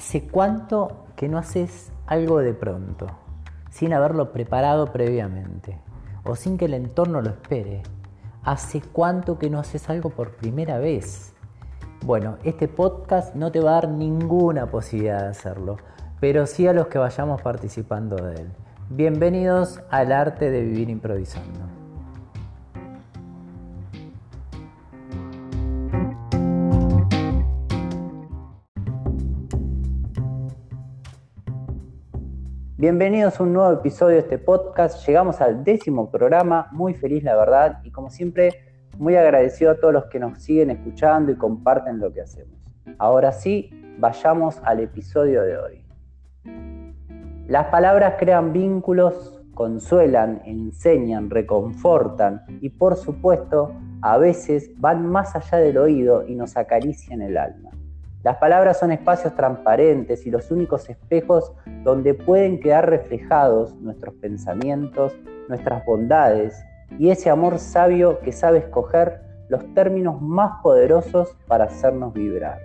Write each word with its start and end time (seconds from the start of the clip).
¿Hace 0.00 0.22
cuánto 0.22 1.04
que 1.14 1.28
no 1.28 1.36
haces 1.36 1.92
algo 2.06 2.38
de 2.38 2.54
pronto, 2.54 3.06
sin 3.68 3.92
haberlo 3.92 4.32
preparado 4.32 4.86
previamente 4.94 5.78
o 6.24 6.36
sin 6.36 6.56
que 6.56 6.64
el 6.64 6.72
entorno 6.72 7.20
lo 7.20 7.28
espere? 7.28 7.82
¿Hace 8.42 8.80
cuánto 8.80 9.38
que 9.38 9.50
no 9.50 9.58
haces 9.58 9.90
algo 9.90 10.08
por 10.08 10.36
primera 10.36 10.78
vez? 10.78 11.34
Bueno, 12.06 12.38
este 12.44 12.66
podcast 12.66 13.34
no 13.34 13.52
te 13.52 13.60
va 13.60 13.72
a 13.72 13.74
dar 13.74 13.88
ninguna 13.90 14.70
posibilidad 14.70 15.20
de 15.20 15.28
hacerlo, 15.28 15.76
pero 16.18 16.46
sí 16.46 16.66
a 16.66 16.72
los 16.72 16.86
que 16.86 16.96
vayamos 16.96 17.42
participando 17.42 18.16
de 18.16 18.36
él. 18.36 18.50
Bienvenidos 18.88 19.82
al 19.90 20.12
arte 20.12 20.50
de 20.50 20.62
vivir 20.62 20.88
improvisando. 20.88 21.69
Bienvenidos 32.80 33.38
a 33.38 33.42
un 33.42 33.52
nuevo 33.52 33.70
episodio 33.74 34.14
de 34.14 34.20
este 34.20 34.38
podcast. 34.38 35.06
Llegamos 35.06 35.42
al 35.42 35.64
décimo 35.64 36.10
programa, 36.10 36.66
muy 36.72 36.94
feliz 36.94 37.22
la 37.22 37.36
verdad 37.36 37.82
y 37.84 37.90
como 37.90 38.08
siempre 38.08 38.54
muy 38.96 39.16
agradecido 39.16 39.72
a 39.72 39.74
todos 39.74 39.92
los 39.92 40.06
que 40.06 40.18
nos 40.18 40.42
siguen 40.42 40.70
escuchando 40.70 41.30
y 41.30 41.36
comparten 41.36 41.98
lo 41.98 42.10
que 42.10 42.22
hacemos. 42.22 42.58
Ahora 42.96 43.32
sí, 43.32 43.68
vayamos 43.98 44.62
al 44.64 44.80
episodio 44.80 45.42
de 45.42 45.58
hoy. 45.58 45.84
Las 47.48 47.66
palabras 47.66 48.14
crean 48.18 48.54
vínculos, 48.54 49.42
consuelan, 49.52 50.40
enseñan, 50.46 51.28
reconfortan 51.28 52.46
y 52.62 52.70
por 52.70 52.96
supuesto 52.96 53.74
a 54.00 54.16
veces 54.16 54.70
van 54.78 55.04
más 55.04 55.36
allá 55.36 55.58
del 55.58 55.76
oído 55.76 56.26
y 56.26 56.34
nos 56.34 56.56
acarician 56.56 57.20
el 57.20 57.36
alma. 57.36 57.72
Las 58.22 58.36
palabras 58.36 58.78
son 58.78 58.92
espacios 58.92 59.34
transparentes 59.34 60.26
y 60.26 60.30
los 60.30 60.50
únicos 60.50 60.90
espejos 60.90 61.54
donde 61.84 62.12
pueden 62.12 62.60
quedar 62.60 62.90
reflejados 62.90 63.74
nuestros 63.76 64.14
pensamientos, 64.16 65.16
nuestras 65.48 65.84
bondades 65.86 66.62
y 66.98 67.08
ese 67.08 67.30
amor 67.30 67.58
sabio 67.58 68.20
que 68.20 68.32
sabe 68.32 68.58
escoger 68.58 69.22
los 69.48 69.64
términos 69.72 70.20
más 70.20 70.60
poderosos 70.62 71.34
para 71.46 71.64
hacernos 71.64 72.12
vibrar. 72.12 72.58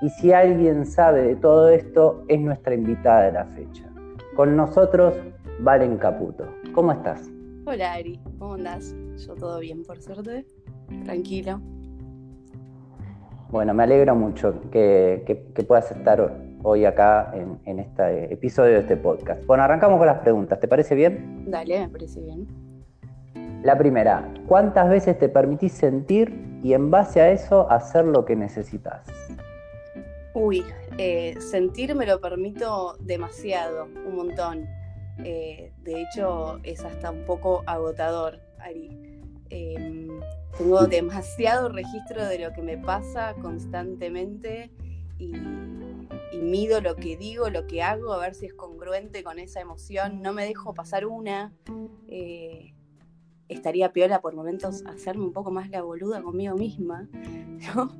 Y 0.00 0.10
si 0.10 0.32
alguien 0.32 0.86
sabe 0.86 1.22
de 1.22 1.36
todo 1.36 1.70
esto, 1.70 2.24
es 2.28 2.40
nuestra 2.40 2.74
invitada 2.74 3.22
de 3.22 3.32
la 3.32 3.46
fecha. 3.46 3.90
Con 4.36 4.56
nosotros, 4.56 5.14
Valen 5.60 5.98
Caputo. 5.98 6.46
¿Cómo 6.72 6.92
estás? 6.92 7.30
Hola 7.66 7.94
Ari, 7.94 8.20
¿cómo 8.38 8.54
andás? 8.54 8.94
Yo 9.26 9.34
todo 9.34 9.58
bien, 9.58 9.82
por 9.82 10.00
suerte. 10.00 10.46
Tranquilo. 11.04 11.60
Bueno, 13.54 13.72
me 13.72 13.84
alegro 13.84 14.16
mucho 14.16 14.68
que, 14.72 15.54
puedas 15.68 15.88
estar 15.92 16.36
hoy 16.64 16.84
acá 16.86 17.32
en, 17.64 17.78
este 17.78 18.34
episodio 18.34 18.72
de 18.72 18.80
este 18.80 18.96
podcast. 18.96 19.46
Bueno, 19.46 19.62
arrancamos 19.62 19.98
con 19.98 20.08
las 20.08 20.18
preguntas, 20.18 20.58
¿te 20.58 20.66
parece 20.66 20.96
bien? 20.96 21.44
Dale, 21.46 21.78
me 21.78 21.88
parece 21.88 22.20
bien. 22.20 22.48
La 23.62 23.78
primera, 23.78 24.28
¿cuántas 24.48 24.90
veces 24.90 25.16
te 25.20 25.28
permitís 25.28 25.70
sentir 25.70 26.34
y 26.64 26.72
en 26.72 26.90
base 26.90 27.20
a 27.20 27.30
eso 27.30 27.70
hacer 27.70 28.06
lo 28.06 28.24
que 28.24 28.34
necesitas? 28.34 29.06
Uy, 30.34 30.64
eh, 30.98 31.36
sentir 31.38 31.94
me 31.94 32.06
lo 32.06 32.20
permito 32.20 32.96
demasiado, 32.98 33.84
un 34.04 34.16
montón. 34.16 34.66
Eh, 35.22 35.70
de 35.84 36.02
hecho, 36.02 36.58
es 36.64 36.84
hasta 36.84 37.12
un 37.12 37.24
poco 37.24 37.62
agotador, 37.66 38.40
Ari. 38.58 39.03
Em, 39.50 40.08
tengo 40.56 40.86
demasiado 40.86 41.68
registro 41.68 42.24
de 42.26 42.38
lo 42.38 42.52
que 42.52 42.62
me 42.62 42.78
pasa 42.78 43.34
constantemente 43.40 44.70
y, 45.18 45.32
mido 46.40 46.80
lo 46.80 46.96
que 46.96 47.16
digo, 47.16 47.48
lo 47.48 47.66
que 47.66 47.82
hago, 47.82 48.12
a 48.12 48.18
ver 48.18 48.34
si 48.34 48.46
es 48.46 48.54
congruente 48.54 49.22
con 49.22 49.38
esa 49.38 49.60
emoción. 49.60 50.20
No 50.22 50.32
me 50.32 50.44
dejo 50.44 50.74
pasar 50.74 51.06
una. 51.06 51.52
Eh, 52.08 52.74
estaría 53.48 53.92
piola 53.92 54.20
por 54.20 54.34
momentos 54.34 54.84
hacerme 54.86 55.24
un 55.24 55.32
poco 55.32 55.50
más 55.50 55.70
la 55.70 55.82
boluda 55.82 56.22
conmigo 56.22 56.56
misma, 56.56 57.08
¿no? 57.74 57.96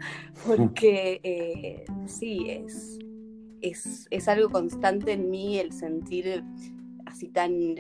Porque 0.47 1.21
eh, 1.23 1.85
sí, 2.07 2.51
es, 2.51 2.99
es, 3.61 4.07
es, 4.11 4.29
algo 4.29 4.51
constante 4.51 5.13
en 5.13 5.31
mí 5.31 5.59
el 5.59 5.73
sentir 5.73 6.45
así 7.07 7.29
tan 7.29 7.77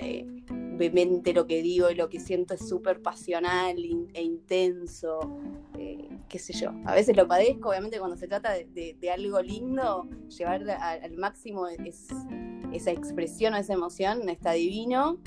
vehemente 0.76 1.32
lo 1.32 1.46
que 1.46 1.62
digo 1.62 1.90
y 1.90 1.94
lo 1.94 2.08
que 2.08 2.20
siento 2.20 2.54
es 2.54 2.68
súper 2.68 3.00
pasional 3.00 3.76
e 4.14 4.22
intenso, 4.22 5.38
eh, 5.78 6.08
qué 6.28 6.38
sé 6.38 6.52
yo. 6.52 6.72
A 6.84 6.94
veces 6.94 7.16
lo 7.16 7.26
padezco, 7.26 7.70
obviamente 7.70 7.98
cuando 7.98 8.16
se 8.16 8.28
trata 8.28 8.52
de, 8.52 9.10
algo 9.12 9.40
lindo, 9.40 10.08
llevar 10.36 10.68
al 10.70 11.16
máximo 11.16 11.66
esa 11.68 12.90
expresión 12.90 13.54
o 13.54 13.56
esa 13.56 13.74
emoción 13.74 14.28
está 14.28 14.52
divino, 14.52 15.18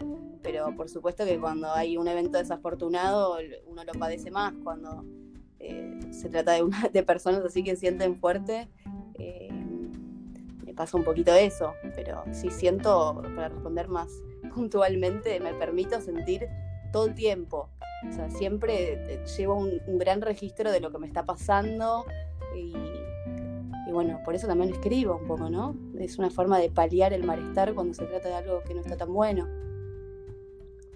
pero 0.42 0.76
por 0.76 0.90
supuesto 0.90 1.26
que 1.26 1.40
cuando 1.40 1.72
hay 1.72 1.98
un 1.98 2.08
evento 2.08 2.38
desafortunado 2.38 3.38
uno 3.66 3.84
lo 3.84 3.94
padece 3.94 4.32
más, 4.32 4.54
cuando 4.64 5.06
eh, 5.60 6.00
se 6.12 6.30
trata 6.30 6.54
de, 6.54 6.64
una, 6.64 6.90
de 6.94 7.04
personas 7.04 7.44
así 7.44 7.64
que 7.64 7.76
sienten 7.76 8.20
fuerte. 8.20 8.68
Eh, 9.16 9.50
me 10.66 10.74
pasa 10.74 10.98
un 10.98 11.04
poquito 11.04 11.34
eso, 11.34 11.74
pero 11.96 12.24
sí 12.32 12.50
siento, 12.52 13.22
para 13.36 13.50
responder 13.50 13.88
más 13.88 14.10
puntualmente 14.58 15.40
me 15.40 15.54
permito 15.54 16.02
sentir 16.02 16.48
todo 16.92 17.06
el 17.06 17.14
tiempo. 17.14 17.70
O 18.10 18.12
sea, 18.12 18.30
siempre 18.30 18.94
eh, 18.94 19.24
llevo 19.38 19.56
un, 19.56 20.00
gran 20.00 20.22
registro 20.22 20.72
de 20.72 20.80
lo 20.80 20.92
que 20.92 20.98
me 20.98 21.08
está 21.08 21.24
pasando 21.24 22.06
y, 22.56 22.74
bueno, 23.92 24.20
por 24.26 24.34
eso 24.34 24.48
también 24.48 24.72
escribo 24.72 25.18
un 25.18 25.28
poco, 25.28 25.50
¿no? 25.50 25.76
Es 26.00 26.18
una 26.18 26.32
forma 26.32 26.60
de 26.60 26.70
paliar 26.70 27.14
el 27.14 27.24
malestar 27.24 27.74
cuando 27.76 27.94
se 27.94 28.06
trata 28.06 28.30
de 28.30 28.36
algo 28.36 28.62
que 28.68 28.74
no 28.74 28.82
está 28.82 28.98
tan 28.98 29.14
bueno. 29.14 29.48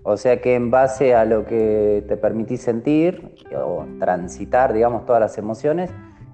O 0.04 0.18
sea 0.18 0.42
que 0.42 0.56
en 0.56 0.72
base 0.72 1.14
a 1.14 1.26
lo 1.26 1.46
que 1.46 2.04
te 2.08 2.18
permitís 2.18 2.62
sentir 2.62 3.36
o 3.56 3.86
transitar, 4.00 4.74
digamos, 4.74 5.06
todas 5.06 5.22
las 5.22 5.38
emociones, 5.38 5.92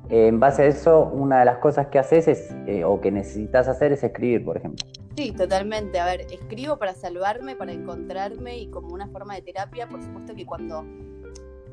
eh, 0.10 0.28
en 0.28 0.40
base 0.40 0.62
a 0.62 0.66
eso, 0.68 1.04
una 1.04 1.40
de 1.40 1.46
las 1.46 1.58
cosas 1.58 1.88
que 1.88 2.00
haces 2.00 2.30
es, 2.30 2.56
eh, 2.68 2.86
o 2.86 3.02
que 3.02 3.12
necesitas 3.12 3.68
hacer 3.68 3.92
es 3.92 4.04
escribir, 4.04 4.46
por 4.46 4.56
ejemplo. 4.56 4.86
Sí, 5.18 5.32
totalmente. 5.32 6.00
A 6.00 6.06
ver, 6.06 6.28
escribo 6.32 6.78
para 6.78 6.94
salvarme, 6.94 7.56
para 7.56 7.72
encontrarme 7.72 8.60
y 8.60 8.70
como 8.70 8.94
una 8.94 9.08
forma 9.08 9.34
de 9.34 9.42
terapia, 9.42 9.90
por 9.90 10.04
supuesto 10.04 10.36
que 10.36 10.46
cuando 10.46 10.86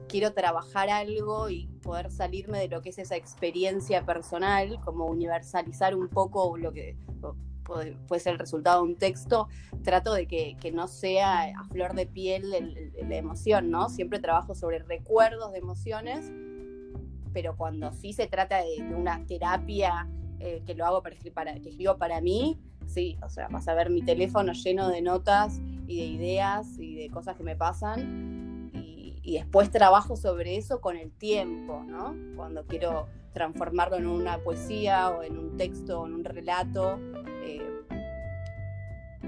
quiero 0.08 0.32
trabajar 0.32 0.88
algo 0.88 1.50
y 1.50 1.66
poder 1.82 2.10
salirme 2.10 2.58
de 2.58 2.68
lo 2.68 2.80
que 2.80 2.88
es 2.88 2.98
esa 2.98 3.16
experiencia 3.16 4.06
personal, 4.06 4.80
como 4.82 5.04
universalizar 5.04 5.94
un 5.94 6.08
poco 6.08 6.56
lo 6.56 6.72
que 6.72 6.96
puede, 7.64 7.98
ser 8.18 8.32
el 8.32 8.38
resultado 8.38 8.82
de 8.82 8.92
un 8.92 8.96
texto, 8.96 9.48
trato 9.82 10.14
de 10.14 10.26
que, 10.26 10.72
no 10.72 10.88
sea 10.88 11.42
a 11.42 11.64
flor 11.64 11.92
de 11.92 12.06
piel 12.06 12.50
la 12.50 13.16
emoción, 13.16 13.70
¿no? 13.70 13.90
Siempre 13.90 14.20
trabajo 14.20 14.54
sobre 14.54 14.78
recuerdos 14.78 15.52
de 15.52 15.58
emociones, 15.58 16.32
pero 17.34 17.58
cuando 17.58 17.92
sí 17.92 18.14
se 18.14 18.26
trata 18.26 18.62
de, 18.62 18.82
una 18.96 19.26
terapia 19.26 20.08
eh, 20.38 20.62
que 20.64 20.74
lo 20.74 20.86
hago 20.86 21.02
para, 21.02 21.16
para, 21.34 21.60
que 21.60 21.68
escribo 21.68 21.98
para 21.98 22.22
mí, 22.22 22.58
sí, 22.86 23.18
o 23.22 23.28
sea, 23.28 23.48
vas 23.48 23.68
a 23.68 23.74
ver 23.74 23.90
mi 23.90 24.02
teléfono 24.02 24.52
lleno 24.52 24.88
de 24.88 25.02
notas 25.02 25.60
y 25.86 25.98
de 25.98 26.06
ideas 26.06 26.78
y 26.78 26.94
de 26.94 27.10
cosas 27.10 27.36
que 27.36 27.42
me 27.42 27.56
pasan 27.56 28.70
y, 29.22 29.34
después 29.38 29.70
trabajo 29.70 30.16
sobre 30.16 30.56
eso 30.56 30.80
con 30.80 30.96
el 30.96 31.10
tiempo, 31.10 31.82
¿no? 31.86 32.14
Cuando 32.36 32.66
quiero 32.66 33.06
transformarlo 33.32 33.96
en 33.96 34.06
una 34.06 34.38
poesía 34.38 35.08
o 35.10 35.22
en 35.22 35.38
un 35.38 35.56
texto 35.56 36.02
o 36.02 36.06
en 36.06 36.14
un 36.14 36.24
relato, 36.24 36.98
eh, 37.42 37.66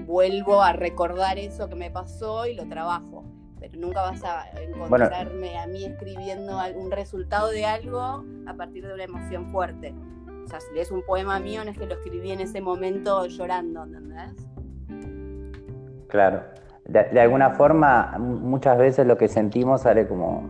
vuelvo 0.05 0.61
a 0.61 0.73
recordar 0.73 1.39
eso 1.39 1.67
que 1.67 1.75
me 1.75 1.89
pasó 1.89 2.45
y 2.45 2.53
lo 2.53 2.67
trabajo. 2.67 3.25
Pero 3.59 3.79
nunca 3.79 4.03
vas 4.03 4.23
a 4.23 4.49
encontrarme 4.61 5.57
a 5.57 5.65
mí 5.65 5.83
escribiendo 5.83 6.59
un 6.75 6.91
resultado 6.91 7.49
de 7.49 7.65
algo 7.65 8.23
a 8.45 8.53
partir 8.55 8.85
de 8.85 8.93
una 8.93 9.03
emoción 9.03 9.51
fuerte. 9.51 9.95
O 10.47 10.49
sea, 10.49 10.61
si 10.61 10.73
lees 10.73 10.91
un 10.91 11.03
poema 11.03 11.41
mío, 11.41 11.65
no 11.65 11.71
es 11.71 11.77
que 11.77 11.85
lo 11.85 11.95
escribí 11.95 12.31
en 12.31 12.39
ese 12.39 12.61
momento 12.61 13.25
llorando, 13.25 13.83
¿entendés? 13.83 14.33
Claro. 16.07 16.41
De, 16.85 17.19
alguna 17.19 17.49
forma, 17.49 18.15
muchas 18.17 18.77
veces 18.77 19.05
lo 19.05 19.17
que 19.17 19.27
sentimos 19.27 19.81
sale 19.81 20.07
como, 20.07 20.49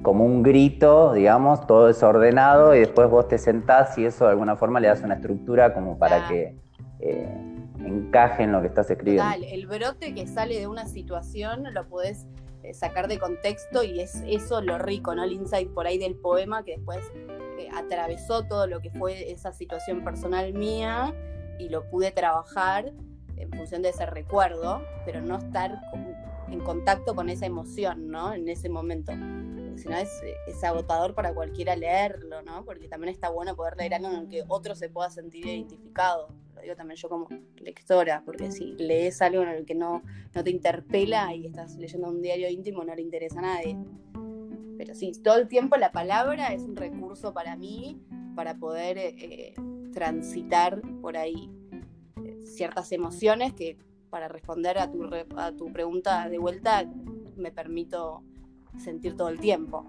como 0.00 0.24
un 0.24 0.42
grito, 0.42 1.12
digamos, 1.12 1.66
todo 1.66 1.88
desordenado, 1.88 2.74
y 2.74 2.80
después 2.80 3.10
vos 3.10 3.28
te 3.28 3.36
sentás 3.36 3.98
y 3.98 4.06
eso 4.06 4.24
de 4.24 4.30
alguna 4.30 4.56
forma 4.56 4.80
le 4.80 4.88
das 4.88 5.02
una 5.02 5.16
estructura 5.16 5.74
como 5.74 5.98
para 5.98 6.26
que 6.28 6.56
eh, 7.00 7.28
encaje 7.84 8.44
en 8.44 8.52
lo 8.52 8.62
que 8.62 8.68
estás 8.68 8.90
escribiendo. 8.90 9.22
Total, 9.22 9.44
el 9.44 9.66
brote 9.66 10.14
que 10.14 10.26
sale 10.26 10.58
de 10.58 10.66
una 10.66 10.86
situación 10.86 11.74
lo 11.74 11.86
podés 11.90 12.26
eh, 12.62 12.72
sacar 12.72 13.06
de 13.06 13.18
contexto 13.18 13.82
y 13.82 14.00
es 14.00 14.22
eso 14.26 14.62
lo 14.62 14.78
rico, 14.78 15.14
¿no? 15.14 15.24
El 15.24 15.32
insight 15.32 15.68
por 15.74 15.86
ahí 15.86 15.98
del 15.98 16.14
poema 16.14 16.64
que 16.64 16.76
después 16.76 17.12
atravesó 17.70 18.44
todo 18.46 18.66
lo 18.66 18.80
que 18.80 18.90
fue 18.90 19.30
esa 19.30 19.52
situación 19.52 20.04
personal 20.04 20.52
mía 20.52 21.14
y 21.58 21.68
lo 21.68 21.88
pude 21.88 22.10
trabajar 22.10 22.92
en 23.36 23.50
función 23.50 23.82
de 23.82 23.90
ese 23.90 24.06
recuerdo, 24.06 24.82
pero 25.04 25.20
no 25.20 25.38
estar 25.38 25.80
en 26.48 26.60
contacto 26.60 27.14
con 27.14 27.28
esa 27.28 27.46
emoción, 27.46 28.08
¿no? 28.08 28.32
En 28.32 28.48
ese 28.48 28.68
momento. 28.68 29.12
Si 29.76 29.88
no, 29.88 29.96
es, 29.96 30.10
es, 30.46 30.62
agotador 30.64 31.14
para 31.14 31.32
cualquiera 31.34 31.74
leerlo, 31.74 32.42
¿no? 32.42 32.64
Porque 32.64 32.88
también 32.88 33.12
está 33.12 33.30
bueno 33.30 33.56
poder 33.56 33.76
leer 33.76 33.94
algo 33.94 34.08
en 34.08 34.16
el 34.16 34.28
que 34.28 34.44
otro 34.46 34.74
se 34.74 34.90
pueda 34.90 35.08
sentir 35.08 35.46
identificado. 35.46 36.28
Lo 36.54 36.60
digo 36.60 36.76
también 36.76 36.96
yo 36.96 37.08
como 37.08 37.26
lectora, 37.56 38.22
porque 38.24 38.52
si 38.52 38.72
lees 38.72 39.22
algo 39.22 39.42
en 39.42 39.48
el 39.48 39.64
que 39.64 39.74
no, 39.74 40.02
no 40.34 40.44
te 40.44 40.50
interpela 40.50 41.34
y 41.34 41.46
estás 41.46 41.76
leyendo 41.76 42.08
un 42.08 42.20
diario 42.20 42.50
íntimo, 42.50 42.84
no 42.84 42.94
le 42.94 43.00
interesa 43.00 43.38
a 43.38 43.42
nadie. 43.42 43.78
Pero 44.84 44.96
sí, 44.96 45.12
todo 45.22 45.36
el 45.36 45.46
tiempo 45.46 45.76
la 45.76 45.92
palabra 45.92 46.48
es 46.52 46.62
un 46.64 46.74
recurso 46.74 47.32
para 47.32 47.54
mí 47.54 48.02
para 48.34 48.56
poder 48.56 48.98
eh, 48.98 49.54
transitar 49.92 50.80
por 51.00 51.16
ahí 51.16 51.52
eh, 52.24 52.40
ciertas 52.42 52.90
emociones 52.90 53.52
que 53.52 53.78
para 54.10 54.26
responder 54.26 54.78
a 54.78 54.90
tu, 54.90 55.08
a 55.36 55.52
tu 55.52 55.72
pregunta 55.72 56.28
de 56.28 56.38
vuelta 56.38 56.84
me 57.36 57.52
permito 57.52 58.24
sentir 58.76 59.16
todo 59.16 59.28
el 59.28 59.38
tiempo 59.38 59.86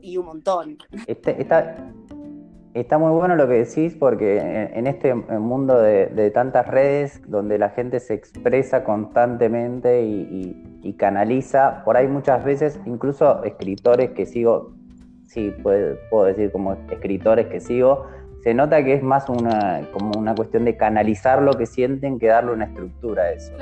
y 0.00 0.16
un 0.16 0.24
montón. 0.24 0.78
Este, 1.06 1.38
está, 1.42 2.98
muy 2.98 3.12
bueno 3.12 3.36
lo 3.36 3.46
que 3.46 3.64
decís 3.64 3.94
porque 3.94 4.38
en, 4.72 4.86
este 4.86 5.14
mundo 5.14 5.78
de, 5.78 6.30
tantas 6.30 6.66
redes 6.66 7.20
donde 7.28 7.58
la 7.58 7.68
gente 7.68 8.00
se 8.00 8.14
expresa 8.14 8.84
constantemente 8.84 10.02
y, 10.02 10.69
canaliza, 10.96 11.82
por 11.84 11.96
ahí 11.96 12.08
muchas 12.08 12.44
veces 12.44 12.80
incluso 12.86 13.44
escritores 13.44 14.10
que 14.10 14.26
sigo, 14.26 14.72
sí 15.26 15.54
puedo 15.62 16.24
decir 16.24 16.50
como 16.52 16.74
escritores 16.90 17.46
que 17.46 17.60
sigo, 17.60 18.06
se 18.42 18.54
nota 18.54 18.82
que 18.82 18.94
es 18.94 19.02
más 19.02 19.28
una, 19.28 19.86
como 19.92 20.18
una 20.18 20.34
cuestión 20.34 20.64
de 20.64 20.76
canalizar 20.76 21.42
lo 21.42 21.52
que 21.52 21.66
sienten 21.66 22.18
que 22.18 22.28
darle 22.28 22.52
una 22.52 22.64
estructura 22.66 23.24
a 23.24 23.32
eso. 23.32 23.52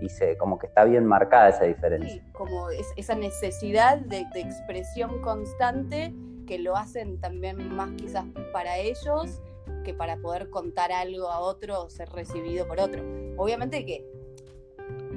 Y 0.00 0.10
se, 0.10 0.36
como 0.36 0.58
que 0.58 0.66
está 0.66 0.84
bien 0.84 1.06
marcada 1.06 1.48
esa 1.48 1.64
diferencia. 1.64 2.12
Sí, 2.12 2.22
como 2.32 2.68
esa 2.70 3.14
necesidad 3.14 3.98
de, 3.98 4.26
expresión 4.34 5.22
constante 5.22 6.14
que 6.46 6.58
lo 6.58 6.76
hacen 6.76 7.18
también 7.18 7.74
más 7.74 7.90
quizás 7.92 8.24
para 8.52 8.78
ellos 8.78 9.42
que 9.84 9.94
para 9.94 10.16
poder 10.18 10.50
contar 10.50 10.92
algo 10.92 11.28
a 11.30 11.40
otro 11.40 11.84
o 11.84 11.88
ser 11.90 12.08
recibido 12.10 12.66
por 12.68 12.78
otro. 12.78 13.02
Obviamente 13.36 13.86
que 13.86 14.04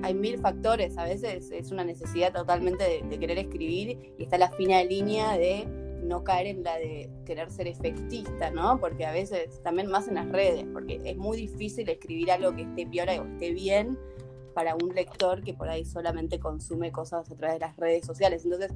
hay 0.03 0.13
mil 0.13 0.39
factores, 0.39 0.97
a 0.97 1.03
veces 1.05 1.51
es 1.51 1.71
una 1.71 1.83
necesidad 1.83 2.33
totalmente 2.33 3.03
de 3.03 3.19
querer 3.19 3.37
escribir 3.37 4.13
y 4.17 4.23
está 4.23 4.37
la 4.37 4.49
fina 4.51 4.83
línea 4.83 5.37
de 5.37 5.67
no 6.03 6.23
caer 6.23 6.47
en 6.47 6.63
la 6.63 6.77
de 6.77 7.09
querer 7.25 7.51
ser 7.51 7.67
efectista, 7.67 8.51
¿no? 8.51 8.79
Porque 8.79 9.05
a 9.05 9.11
veces, 9.11 9.61
también 9.63 9.87
más 9.87 10.07
en 10.07 10.15
las 10.15 10.29
redes, 10.29 10.65
porque 10.73 10.99
es 11.03 11.17
muy 11.17 11.37
difícil 11.37 11.89
escribir 11.89 12.31
algo 12.31 12.55
que 12.55 12.63
esté 12.63 12.85
piola 12.85 13.21
o 13.21 13.25
esté 13.25 13.53
bien 13.53 13.97
para 14.53 14.75
un 14.75 14.93
lector 14.93 15.43
que 15.43 15.53
por 15.53 15.69
ahí 15.69 15.85
solamente 15.85 16.39
consume 16.39 16.91
cosas 16.91 17.29
a 17.31 17.35
través 17.35 17.59
de 17.59 17.65
las 17.65 17.77
redes 17.77 18.05
sociales. 18.05 18.43
Entonces, 18.43 18.73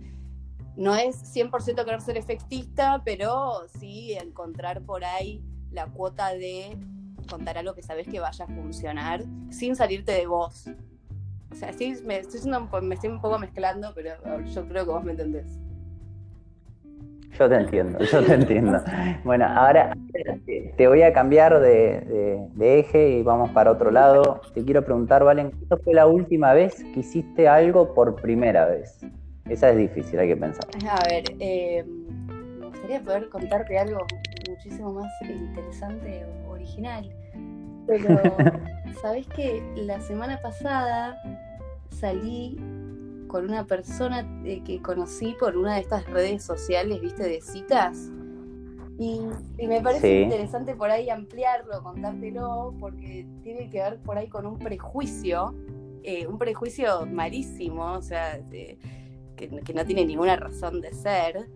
no 0.75 0.95
es 0.95 1.35
100% 1.35 1.83
querer 1.83 2.01
ser 2.01 2.17
efectista, 2.17 3.01
pero 3.03 3.67
sí 3.79 4.13
encontrar 4.13 4.81
por 4.83 5.03
ahí 5.03 5.43
la 5.71 5.87
cuota 5.87 6.33
de 6.33 6.77
contar 7.29 7.57
algo 7.57 7.73
que 7.73 7.83
sabes 7.83 8.07
que 8.07 8.19
vaya 8.19 8.45
a 8.45 8.47
funcionar 8.47 9.23
sin 9.49 9.75
salirte 9.75 10.11
de 10.11 10.27
vos. 10.27 10.65
O 11.53 11.55
sea, 11.55 11.71
sí, 11.71 11.95
me 12.03 12.17
estoy, 12.17 12.39
me 12.81 12.95
estoy 12.95 13.11
un 13.11 13.21
poco 13.21 13.37
mezclando, 13.37 13.91
pero 13.93 14.15
yo 14.43 14.67
creo 14.67 14.85
que 14.85 14.91
vos 14.91 15.03
me 15.03 15.11
entendés. 15.11 15.59
Yo 17.37 17.47
te 17.47 17.55
entiendo, 17.55 17.99
yo 17.99 18.23
te 18.25 18.33
entiendo. 18.33 18.81
Bueno, 19.23 19.45
ahora 19.45 19.95
te 20.75 20.87
voy 20.87 21.03
a 21.03 21.13
cambiar 21.13 21.59
de, 21.59 22.49
eje 22.59 23.09
y 23.09 23.21
vamos 23.21 23.51
para 23.51 23.69
otro 23.69 23.91
lado. 23.91 24.41
Te 24.55 24.65
quiero 24.65 24.83
preguntar, 24.83 25.23
Valen, 25.23 25.51
¿cuándo 25.51 25.77
fue 25.83 25.93
la 25.93 26.07
última 26.07 26.53
vez 26.53 26.83
que 26.91 27.01
hiciste 27.01 27.47
algo 27.47 27.93
por 27.93 28.15
primera 28.15 28.65
vez? 28.65 29.05
Esa 29.47 29.69
es 29.69 29.77
difícil, 29.77 30.17
hay 30.17 30.29
que 30.29 30.37
pensar. 30.37 30.65
A 30.89 31.07
ver, 31.07 31.23
eh, 31.39 31.83
me 31.85 32.65
gustaría 32.65 32.99
poder 32.99 33.29
contarte 33.29 33.77
algo 33.77 33.99
muchísimo 34.49 34.91
más 34.91 35.11
interesante 35.21 36.25
o 36.47 36.53
original. 36.53 37.07
Pero, 37.87 38.19
¿sabes 39.01 39.27
qué? 39.35 39.63
La 39.75 39.99
semana 40.01 40.41
pasada 40.41 41.21
salí 41.89 42.57
con 43.27 43.45
una 43.45 43.65
persona 43.65 44.27
eh, 44.45 44.61
que 44.63 44.81
conocí 44.81 45.35
por 45.39 45.57
una 45.57 45.75
de 45.75 45.81
estas 45.81 46.05
redes 46.09 46.43
sociales, 46.43 47.01
viste, 47.01 47.23
de 47.23 47.41
citas. 47.41 48.11
Y, 48.99 49.21
me 49.57 49.81
parece 49.81 50.21
interesante 50.21 50.75
por 50.75 50.91
ahí 50.91 51.09
ampliarlo, 51.09 51.81
contártelo, 51.81 52.75
porque 52.79 53.25
tiene 53.41 53.69
que 53.69 53.79
ver 53.79 53.99
por 53.99 54.17
ahí 54.17 54.27
con 54.27 54.45
un 54.45 54.59
prejuicio, 54.59 55.55
eh, 56.03 56.27
un 56.27 56.37
prejuicio 56.37 57.07
malísimo, 57.07 57.93
o 57.93 58.01
sea, 58.01 58.39
que, 58.49 58.77
no 59.73 59.83
tiene 59.85 60.05
ninguna 60.05 60.35
razón 60.35 60.79
de 60.79 60.93
ser, 60.93 61.49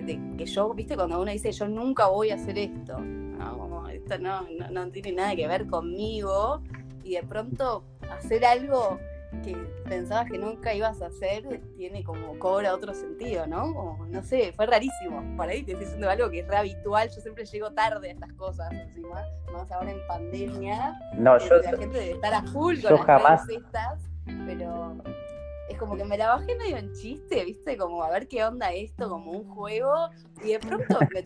de 0.00 0.36
que 0.36 0.46
yo, 0.46 0.72
viste, 0.74 0.96
cuando 0.96 1.20
uno 1.20 1.30
dice 1.30 1.52
yo 1.52 1.68
nunca 1.68 2.06
voy 2.06 2.30
a 2.30 2.36
hacer 2.36 2.58
esto, 2.58 2.98
¿no? 2.98 3.58
Como 3.58 3.88
esto 3.88 4.18
no, 4.18 4.46
no 4.70 4.90
tiene 4.90 5.12
nada 5.12 5.36
que 5.36 5.46
ver 5.46 5.66
conmigo, 5.66 6.62
y 7.04 7.14
de 7.14 7.22
pronto 7.22 7.84
hacer 8.10 8.44
algo 8.44 8.98
que 9.42 9.56
pensabas 9.88 10.30
que 10.30 10.38
nunca 10.38 10.74
ibas 10.74 11.00
a 11.00 11.06
hacer 11.06 11.62
tiene 11.76 12.04
como 12.04 12.38
cobra 12.38 12.74
otro 12.74 12.92
sentido, 12.92 13.46
¿no? 13.46 13.98
no 14.08 14.22
sé, 14.22 14.52
fue 14.52 14.66
rarísimo. 14.66 15.36
Por 15.36 15.48
ahí 15.48 15.62
te 15.62 15.72
estoy 15.72 15.86
diciendo 15.86 16.10
algo 16.10 16.30
que 16.30 16.40
es 16.40 16.46
re 16.46 16.56
habitual. 16.56 17.08
Yo 17.08 17.20
siempre 17.20 17.46
llego 17.46 17.70
tarde 17.72 18.08
a 18.08 18.12
estas 18.12 18.32
cosas 18.34 18.70
encima, 18.72 19.24
más 19.52 19.70
ahora 19.72 19.90
en 19.90 20.06
pandemia. 20.06 20.94
No, 21.14 21.38
yo. 21.38 21.56
La 21.56 21.70
gente 21.70 21.98
debe 21.98 22.10
estar 22.12 22.34
a 22.34 22.42
full 22.42 22.80
con 22.82 22.92
las 22.92 23.06
jamás... 23.06 23.48
estas, 23.48 24.02
pero 24.46 24.96
es 25.72 25.78
como 25.78 25.96
que 25.96 26.04
me 26.04 26.16
la 26.16 26.28
bajé 26.28 26.54
medio 26.56 26.76
en 26.76 26.92
chiste, 26.92 27.44
¿viste? 27.44 27.76
Como 27.76 28.02
a 28.02 28.10
ver 28.10 28.28
qué 28.28 28.44
onda 28.44 28.72
esto, 28.72 29.08
como 29.08 29.32
un 29.32 29.44
juego. 29.44 29.92
Y 30.44 30.52
de 30.52 30.58
pronto 30.58 30.98
me 31.12 31.22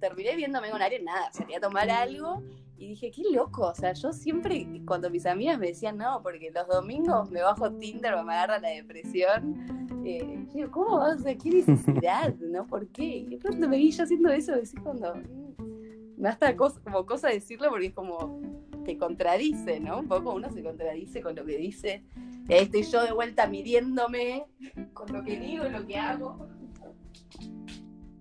terminé 0.00 0.36
viéndome 0.36 0.70
con 0.70 0.80
alguien, 0.82 1.04
nada, 1.04 1.30
salí 1.32 1.54
a 1.54 1.60
tomar 1.60 1.90
algo 1.90 2.42
y 2.78 2.88
dije, 2.88 3.10
qué 3.10 3.22
loco, 3.32 3.68
o 3.68 3.74
sea, 3.74 3.92
yo 3.94 4.12
siempre, 4.12 4.66
cuando 4.86 5.08
mis 5.08 5.24
amigas 5.24 5.58
me 5.58 5.68
decían, 5.68 5.96
no, 5.96 6.20
porque 6.22 6.50
los 6.50 6.68
domingos 6.68 7.30
me 7.30 7.40
bajo 7.40 7.72
Tinder 7.72 8.14
o 8.14 8.22
me 8.22 8.34
agarra 8.34 8.58
la 8.58 8.68
depresión, 8.68 9.88
eh, 10.04 10.46
digo, 10.52 10.70
¿cómo 10.70 10.98
vas? 10.98 11.24
a 11.24 11.34
qué 11.34 11.50
necesidad, 11.50 12.34
¿no? 12.40 12.66
¿Por 12.66 12.86
qué? 12.88 13.04
Y 13.04 13.26
de 13.26 13.38
pronto 13.38 13.66
me 13.68 13.78
vi 13.78 13.90
yo 13.90 14.04
haciendo 14.04 14.30
eso, 14.30 14.52
decís 14.52 14.74
cuando, 14.82 15.14
mm, 15.14 16.16
me 16.18 16.36
da 16.38 16.54
cosa, 16.54 16.80
como 16.82 17.06
cosa 17.06 17.28
decirlo 17.28 17.70
porque 17.70 17.86
es 17.86 17.94
como, 17.94 18.40
te 18.86 18.96
contradice, 18.96 19.80
¿no? 19.80 19.98
Un 19.98 20.08
poco 20.08 20.32
uno 20.32 20.50
se 20.50 20.62
contradice 20.62 21.20
con 21.20 21.34
lo 21.34 21.44
que 21.44 21.58
dice, 21.58 22.04
y 22.48 22.54
ahí 22.54 22.62
estoy 22.64 22.84
yo 22.84 23.02
de 23.02 23.12
vuelta 23.12 23.46
midiéndome 23.46 24.46
con 24.94 25.12
lo 25.12 25.24
que 25.24 25.38
digo 25.38 25.66
y 25.66 25.70
lo 25.70 25.84
que 25.86 25.96
hago. 25.96 26.48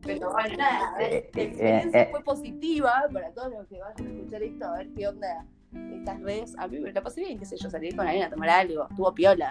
Pero 0.01 0.31
bueno, 0.31 0.57
nada, 0.57 0.93
a 0.93 0.97
ver, 0.97 1.13
eh, 1.13 1.31
la 1.33 1.41
experiencia 1.41 2.01
eh, 2.01 2.07
fue 2.11 2.23
positiva 2.23 3.07
para 3.11 3.31
todos 3.31 3.51
los 3.51 3.67
que 3.67 3.79
vayan 3.79 4.07
a 4.07 4.11
escuchar 4.11 4.43
esto, 4.43 4.65
a 4.65 4.77
ver 4.77 4.89
qué 4.95 5.07
onda 5.07 5.45
estas 5.93 6.21
redes. 6.21 6.55
A 6.57 6.67
mí 6.67 6.79
me 6.79 6.91
la 6.91 7.01
pasé 7.01 7.21
bien, 7.21 7.39
qué 7.39 7.45
sé 7.45 7.57
yo, 7.57 7.69
salir 7.69 7.95
con 7.95 8.07
alguien 8.07 8.25
a 8.25 8.29
tomar 8.29 8.49
algo, 8.49 8.87
estuvo 8.89 9.13
piola. 9.13 9.49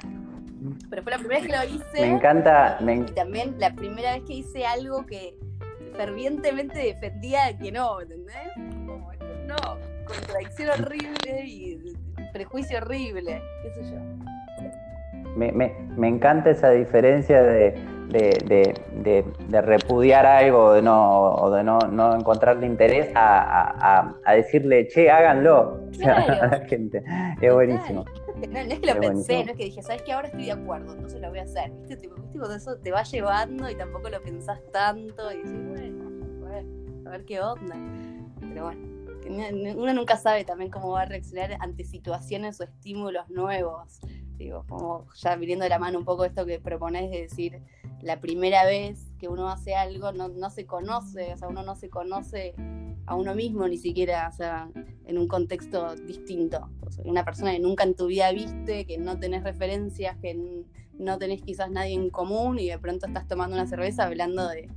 Pero 0.90 1.02
fue 1.02 1.12
la 1.12 1.18
primera 1.18 1.40
vez 1.40 1.50
que 1.50 1.56
lo 1.56 1.74
hice. 1.74 2.00
Me 2.00 2.14
encanta. 2.14 2.78
Y 2.80 3.12
también 3.12 3.56
la 3.58 3.74
primera 3.74 4.14
vez 4.14 4.22
que 4.24 4.34
hice 4.34 4.64
algo 4.64 5.04
que 5.06 5.36
fervientemente 5.96 6.78
defendía 6.78 7.56
que 7.58 7.70
no, 7.70 8.00
¿entendés? 8.00 8.52
Como, 8.86 9.12
no, 9.46 9.56
contradicción 10.16 10.70
horrible 10.70 11.44
y 11.44 11.78
prejuicio 12.32 12.78
horrible, 12.78 13.42
qué 13.62 13.70
sé 13.70 13.90
yo. 13.90 14.00
Me, 15.36 15.50
me, 15.52 15.74
me 15.96 16.08
encanta 16.08 16.50
esa 16.50 16.70
diferencia 16.70 17.42
de 17.42 17.74
de, 18.08 19.24
de, 19.48 19.60
repudiar 19.60 20.26
algo 20.26 20.72
de 20.74 20.82
no, 20.82 21.34
o 21.34 21.50
de 21.50 21.64
no, 21.64 21.78
no 21.78 22.14
encontrarle 22.14 22.66
interés 22.66 23.10
a, 23.14 24.14
decirle, 24.34 24.88
che, 24.88 25.10
háganlo 25.10 25.80
a 26.04 26.46
la 26.46 26.66
gente. 26.66 27.02
Es 27.40 27.52
buenísimo. 27.52 28.04
No, 28.34 28.58
es 28.58 28.80
que 28.80 28.92
lo 28.92 29.00
pensé, 29.00 29.44
no 29.44 29.52
es 29.52 29.56
que 29.56 29.64
dije, 29.66 29.80
¿sabes 29.80 30.02
qué? 30.02 30.12
Ahora 30.12 30.26
estoy 30.26 30.46
de 30.46 30.52
acuerdo, 30.52 30.92
entonces 30.92 31.20
lo 31.20 31.30
voy 31.30 31.38
a 31.38 31.44
hacer. 31.44 31.70
¿Viste? 31.88 32.08
Cuando 32.08 32.56
eso 32.56 32.76
te 32.76 32.90
va 32.90 33.04
llevando 33.04 33.70
y 33.70 33.76
tampoco 33.76 34.10
lo 34.10 34.20
pensás 34.20 34.60
tanto 34.72 35.32
y 35.32 35.36
dices, 35.36 35.68
bueno, 35.68 36.10
a 37.06 37.10
ver 37.10 37.24
qué 37.24 37.40
onda. 37.40 37.76
Pero 38.40 38.64
bueno, 38.64 38.93
uno 39.28 39.94
nunca 39.94 40.16
sabe 40.16 40.44
también 40.44 40.70
cómo 40.70 40.90
va 40.90 41.02
a 41.02 41.04
reaccionar 41.06 41.56
ante 41.60 41.84
situaciones 41.84 42.60
o 42.60 42.64
estímulos 42.64 43.28
nuevos. 43.30 44.00
Digo, 44.36 44.64
como 44.68 45.06
ya 45.14 45.36
viniendo 45.36 45.62
de 45.62 45.68
la 45.68 45.78
mano 45.78 45.98
un 45.98 46.04
poco 46.04 46.24
esto 46.24 46.44
que 46.44 46.58
propones 46.58 47.10
de 47.10 47.22
decir, 47.22 47.62
la 48.02 48.20
primera 48.20 48.64
vez 48.64 49.12
que 49.18 49.28
uno 49.28 49.48
hace 49.48 49.74
algo 49.74 50.12
no, 50.12 50.28
no 50.28 50.50
se 50.50 50.66
conoce, 50.66 51.32
o 51.32 51.36
sea, 51.36 51.48
uno 51.48 51.62
no 51.62 51.74
se 51.76 51.88
conoce 51.88 52.54
a 53.06 53.14
uno 53.14 53.34
mismo 53.34 53.68
ni 53.68 53.76
siquiera, 53.76 54.28
o 54.28 54.36
sea, 54.36 54.68
en 55.06 55.18
un 55.18 55.28
contexto 55.28 55.94
distinto. 55.94 56.68
una 57.04 57.24
persona 57.24 57.52
que 57.52 57.60
nunca 57.60 57.84
en 57.84 57.94
tu 57.94 58.06
vida 58.06 58.30
viste, 58.32 58.86
que 58.86 58.98
no 58.98 59.18
tenés 59.18 59.42
referencias, 59.42 60.16
que 60.18 60.64
no 60.98 61.18
tenés 61.18 61.42
quizás 61.42 61.70
nadie 61.70 61.94
en 61.94 62.10
común 62.10 62.58
y 62.58 62.68
de 62.68 62.78
pronto 62.78 63.06
estás 63.06 63.26
tomando 63.26 63.56
una 63.56 63.66
cerveza 63.66 64.04
hablando 64.04 64.48
de, 64.48 64.70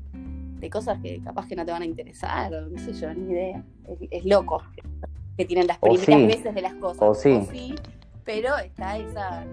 cosas 0.70 1.00
que 1.02 1.22
capaz 1.24 1.48
que 1.48 1.56
no 1.56 1.66
te 1.66 1.72
van 1.72 1.82
a 1.84 1.86
interesar, 1.86 2.54
o 2.54 2.70
qué 2.70 2.80
sé 2.80 2.94
yo, 2.94 3.14
ni 3.14 3.32
idea. 3.32 3.64
Es, 4.12 4.26
loco 4.26 4.62
que 5.38 5.46
tienen 5.46 5.68
las 5.68 5.78
primeras 5.78 6.28
veces 6.28 6.56
de 6.56 6.62
las 6.62 6.74
cosas. 6.76 7.02
O 7.02 7.14
sí. 7.14 7.76
pero 8.26 8.58
está 8.58 8.98
esa 8.98 9.46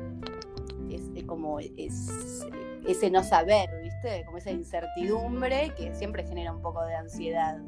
como 1.27 1.59
es, 1.61 2.47
ese 2.87 3.11
no 3.11 3.23
saber, 3.23 3.69
¿viste? 3.83 4.25
Como 4.27 4.39
esa 4.39 4.51
incertidumbre 4.51 5.73
que 5.77 5.95
siempre 5.95 6.25
genera 6.25 6.53
un 6.53 6.63
poco 6.63 6.85
de 6.85 6.95
ansiedad. 6.95 7.59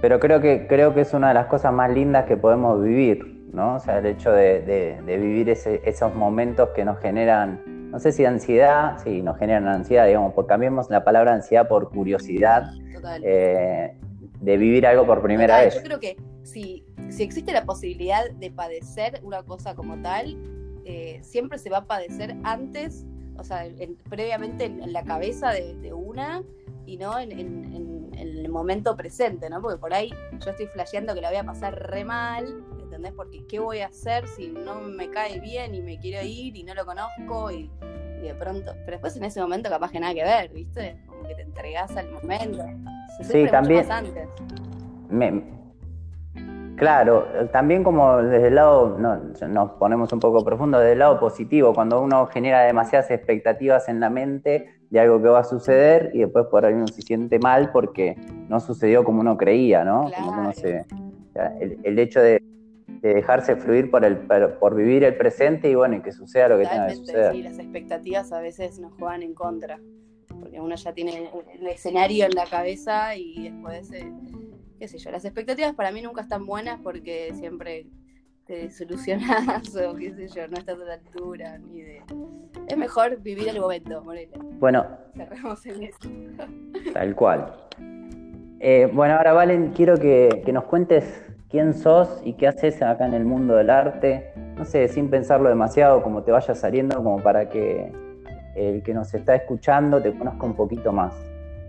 Pero 0.00 0.18
creo 0.18 0.40
que, 0.40 0.66
creo 0.66 0.94
que 0.94 1.02
es 1.02 1.14
una 1.14 1.28
de 1.28 1.34
las 1.34 1.46
cosas 1.46 1.72
más 1.72 1.90
lindas 1.90 2.26
que 2.26 2.36
podemos 2.36 2.82
vivir, 2.82 3.46
¿no? 3.52 3.76
O 3.76 3.80
sea, 3.80 3.98
el 3.98 4.06
hecho 4.06 4.32
de, 4.32 5.00
vivir 5.06 5.48
esos 5.48 6.14
momentos 6.14 6.70
que 6.70 6.84
nos 6.84 6.98
generan, 6.98 7.60
no 7.92 8.00
sé 8.00 8.10
si 8.10 8.24
ansiedad, 8.24 8.96
sí, 9.04 9.20
nos 9.20 9.38
generan 9.38 9.68
ansiedad, 9.68 10.06
digamos, 10.06 10.32
porque 10.32 10.48
cambiemos 10.48 10.88
la 10.88 11.04
palabra 11.04 11.34
ansiedad 11.34 11.68
por 11.68 11.90
curiosidad. 11.90 12.72
Eh, 13.22 13.94
de 14.40 14.56
vivir 14.56 14.86
algo 14.86 15.06
por 15.06 15.22
primera 15.22 15.60
vez. 15.60 15.74
Yo 15.74 15.82
creo 15.82 16.00
que 16.00 16.16
si, 16.42 16.84
si 17.10 17.22
existe 17.22 17.52
la 17.52 17.64
posibilidad 17.64 18.30
de 18.30 18.50
padecer 18.50 19.20
una 19.22 19.42
cosa 19.42 19.74
como 19.74 20.00
tal, 20.00 20.36
eh, 20.84 21.20
siempre 21.22 21.58
se 21.58 21.68
va 21.68 21.78
a 21.78 21.84
padecer 21.84 22.34
antes, 22.44 23.04
o 23.36 23.44
sea, 23.44 23.66
previamente 24.08 24.64
en, 24.64 24.92
la 24.92 25.04
cabeza 25.04 25.50
de, 25.50 25.92
una 25.92 26.42
y 26.86 26.96
no 26.96 27.18
en, 27.18 28.10
el 28.16 28.48
momento 28.48 28.96
presente, 28.96 29.50
¿no? 29.50 29.60
Porque 29.60 29.78
por 29.78 29.92
ahí 29.92 30.12
yo 30.44 30.50
estoy 30.50 30.66
flasheando 30.66 31.14
que 31.14 31.20
la 31.20 31.28
voy 31.28 31.38
a 31.38 31.44
pasar 31.44 31.90
re 31.90 32.04
mal, 32.04 32.64
¿entendés? 33.02 33.12
Porque 33.16 33.44
¿qué 33.46 33.58
voy 33.58 33.80
a 33.80 33.86
hacer 33.86 34.28
si 34.28 34.48
no 34.48 34.80
me 34.80 35.10
cae 35.10 35.40
bien 35.40 35.74
y 35.74 35.82
me 35.82 35.98
quiero 35.98 36.24
ir 36.24 36.56
y 36.56 36.62
no 36.62 36.74
lo 36.74 36.86
conozco 36.86 37.50
y, 37.50 37.70
de 38.22 38.34
pronto, 38.34 38.72
pero 38.84 38.92
después 38.92 39.16
en 39.16 39.24
ese 39.24 39.40
momento 39.40 39.68
capaz 39.68 39.90
que 39.90 39.98
nada 39.98 40.14
que 40.14 40.22
ver, 40.22 40.50
¿viste? 40.52 40.96
Como 41.06 41.24
que 41.26 41.34
te 41.34 41.42
entregas 41.42 41.96
al 41.96 42.10
momento. 42.12 42.64
sí, 43.22 43.46
también. 43.50 43.90
Antes. 43.90 44.28
Claro, 46.76 47.26
también 47.52 47.84
como 47.84 48.18
desde 48.18 48.48
el 48.48 48.54
lado, 48.54 48.96
no, 48.98 49.16
nos 49.48 49.70
ponemos 49.72 50.12
un 50.12 50.20
poco 50.20 50.44
profundo, 50.44 50.78
desde 50.78 50.92
el 50.92 51.00
lado 51.00 51.20
positivo, 51.20 51.74
cuando 51.74 52.00
uno 52.00 52.26
genera 52.26 52.62
demasiadas 52.62 53.10
expectativas 53.10 53.88
en 53.88 54.00
la 54.00 54.10
mente 54.10 54.80
de 54.90 55.00
algo 55.00 55.20
que 55.20 55.28
va 55.28 55.40
a 55.40 55.44
suceder 55.44 56.10
y 56.14 56.20
después 56.20 56.46
por 56.46 56.64
ahí 56.64 56.74
uno 56.74 56.86
se 56.88 57.02
siente 57.02 57.38
mal 57.38 57.70
porque 57.72 58.16
no 58.48 58.60
sucedió 58.60 59.04
como 59.04 59.20
uno 59.20 59.36
creía, 59.36 59.84
¿no? 59.84 60.10
el, 61.84 61.98
hecho 61.98 62.20
de, 62.20 62.42
dejarse 63.08 63.56
fluir 63.56 63.90
por, 63.90 64.04
el, 64.04 64.16
por 64.16 64.74
vivir 64.74 65.04
el 65.04 65.16
presente 65.16 65.68
y 65.68 65.74
bueno, 65.74 65.96
y 65.96 66.02
que 66.02 66.12
suceda 66.12 66.48
lo 66.48 66.58
que 66.58 66.66
tenga 66.66 66.88
que 66.88 66.96
suceder. 66.96 67.32
Sí, 67.32 67.42
las 67.42 67.58
expectativas 67.58 68.32
a 68.32 68.40
veces 68.40 68.78
nos 68.78 68.92
juegan 68.94 69.22
en 69.22 69.34
contra, 69.34 69.80
porque 70.40 70.60
uno 70.60 70.74
ya 70.74 70.92
tiene 70.92 71.30
el 71.60 71.66
escenario 71.66 72.26
en 72.26 72.34
la 72.34 72.46
cabeza 72.46 73.16
y 73.16 73.50
después... 73.50 73.90
Eh, 73.92 74.12
qué 74.82 74.88
sé 74.88 74.98
yo, 74.98 75.12
las 75.12 75.24
expectativas 75.24 75.76
para 75.76 75.92
mí 75.92 76.02
nunca 76.02 76.22
están 76.22 76.44
buenas 76.44 76.80
porque 76.82 77.32
siempre 77.34 77.86
te 78.48 78.64
desilusionas 78.64 79.72
o 79.76 79.94
qué 79.94 80.12
sé 80.12 80.26
yo, 80.26 80.48
no 80.48 80.56
estás 80.56 80.80
a 80.80 80.84
la 80.84 80.94
altura 80.94 81.56
ni 81.58 81.82
de... 81.82 82.02
Es 82.66 82.76
mejor 82.76 83.22
vivir 83.22 83.46
el 83.46 83.60
momento, 83.60 84.02
Morena. 84.02 84.32
Bueno. 84.58 84.84
Cerremos 85.14 85.64
en 85.66 85.82
eso. 85.84 86.10
Tal 86.92 87.14
cual. 87.14 87.54
Eh, 88.58 88.90
bueno, 88.92 89.14
ahora 89.14 89.32
Valen, 89.32 89.70
quiero 89.70 89.96
que, 89.96 90.42
que 90.44 90.52
nos 90.52 90.64
cuentes 90.64 91.04
quién 91.52 91.74
sos 91.74 92.08
y 92.24 92.32
qué 92.32 92.48
haces 92.48 92.80
acá 92.82 93.06
en 93.06 93.12
el 93.12 93.26
mundo 93.26 93.54
del 93.54 93.70
arte. 93.70 94.32
No 94.56 94.64
sé, 94.64 94.88
sin 94.88 95.10
pensarlo 95.10 95.50
demasiado, 95.50 96.02
como 96.02 96.22
te 96.22 96.32
vaya 96.32 96.54
saliendo, 96.54 96.96
como 96.96 97.22
para 97.22 97.48
que 97.48 97.92
el 98.56 98.82
que 98.82 98.94
nos 98.94 99.12
está 99.14 99.36
escuchando 99.36 100.02
te 100.02 100.16
conozca 100.16 100.46
un 100.46 100.56
poquito 100.56 100.92
más. 100.92 101.14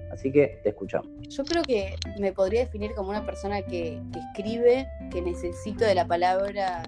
Así 0.10 0.32
que 0.32 0.60
te 0.64 0.70
escuchamos. 0.70 1.10
Yo 1.28 1.44
creo 1.44 1.64
que 1.64 1.96
me 2.18 2.32
podría 2.32 2.62
definir 2.62 2.94
como 2.96 3.10
una 3.10 3.26
persona 3.26 3.62
que, 3.62 4.00
escribe, 4.16 4.88
que 5.12 5.22
necesito 5.22 5.84
de 5.84 5.96
la 5.96 6.08
palabra 6.08 6.84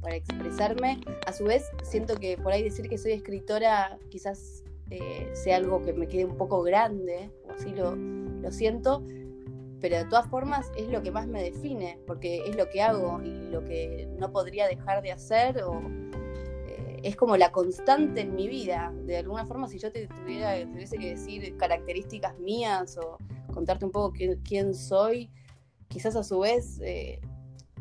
para 0.00 0.16
expresarme. 0.16 0.98
A 1.26 1.32
su 1.32 1.44
vez, 1.44 1.70
siento 1.84 2.16
que 2.16 2.36
por 2.36 2.52
ahí 2.52 2.64
decir 2.64 2.88
que 2.88 2.98
soy 2.98 3.12
escritora 3.12 3.96
quizás 4.08 4.64
eh, 4.90 5.30
sea 5.34 5.56
algo 5.56 5.82
que 5.82 5.92
me 5.92 6.08
quede 6.08 6.24
un 6.24 6.36
poco 6.36 6.62
grande, 6.62 7.30
o 7.46 7.52
así 7.52 7.70
lo, 7.70 7.94
lo 7.94 8.50
siento, 8.50 9.04
pero 9.80 9.96
de 9.96 10.04
todas 10.04 10.28
formas 10.28 10.70
es 10.76 10.88
lo 10.88 11.02
que 11.02 11.10
más 11.10 11.26
me 11.26 11.42
define, 11.42 11.98
porque 12.06 12.44
es 12.46 12.56
lo 12.56 12.68
que 12.68 12.82
hago 12.82 13.20
y 13.22 13.48
lo 13.50 13.64
que 13.64 14.08
no 14.18 14.30
podría 14.32 14.66
dejar 14.68 15.02
de 15.02 15.12
hacer 15.12 15.62
o 15.62 15.80
es 17.02 17.16
como 17.16 17.36
la 17.36 17.52
constante 17.52 18.22
en 18.22 18.34
mi 18.34 18.48
vida. 18.48 18.92
De 19.04 19.16
alguna 19.18 19.46
forma, 19.46 19.68
si 19.68 19.78
yo 19.78 19.90
te 19.90 20.06
tuviera, 20.06 20.60
tuviese 20.70 20.98
que 20.98 21.10
decir 21.10 21.56
características 21.56 22.38
mías 22.38 22.98
o 22.98 23.18
contarte 23.52 23.84
un 23.84 23.90
poco 23.90 24.12
quién, 24.44 24.74
soy, 24.74 25.30
quizás 25.88 26.16
a 26.16 26.22
su 26.22 26.40
vez 26.40 26.80
eh, 26.82 27.20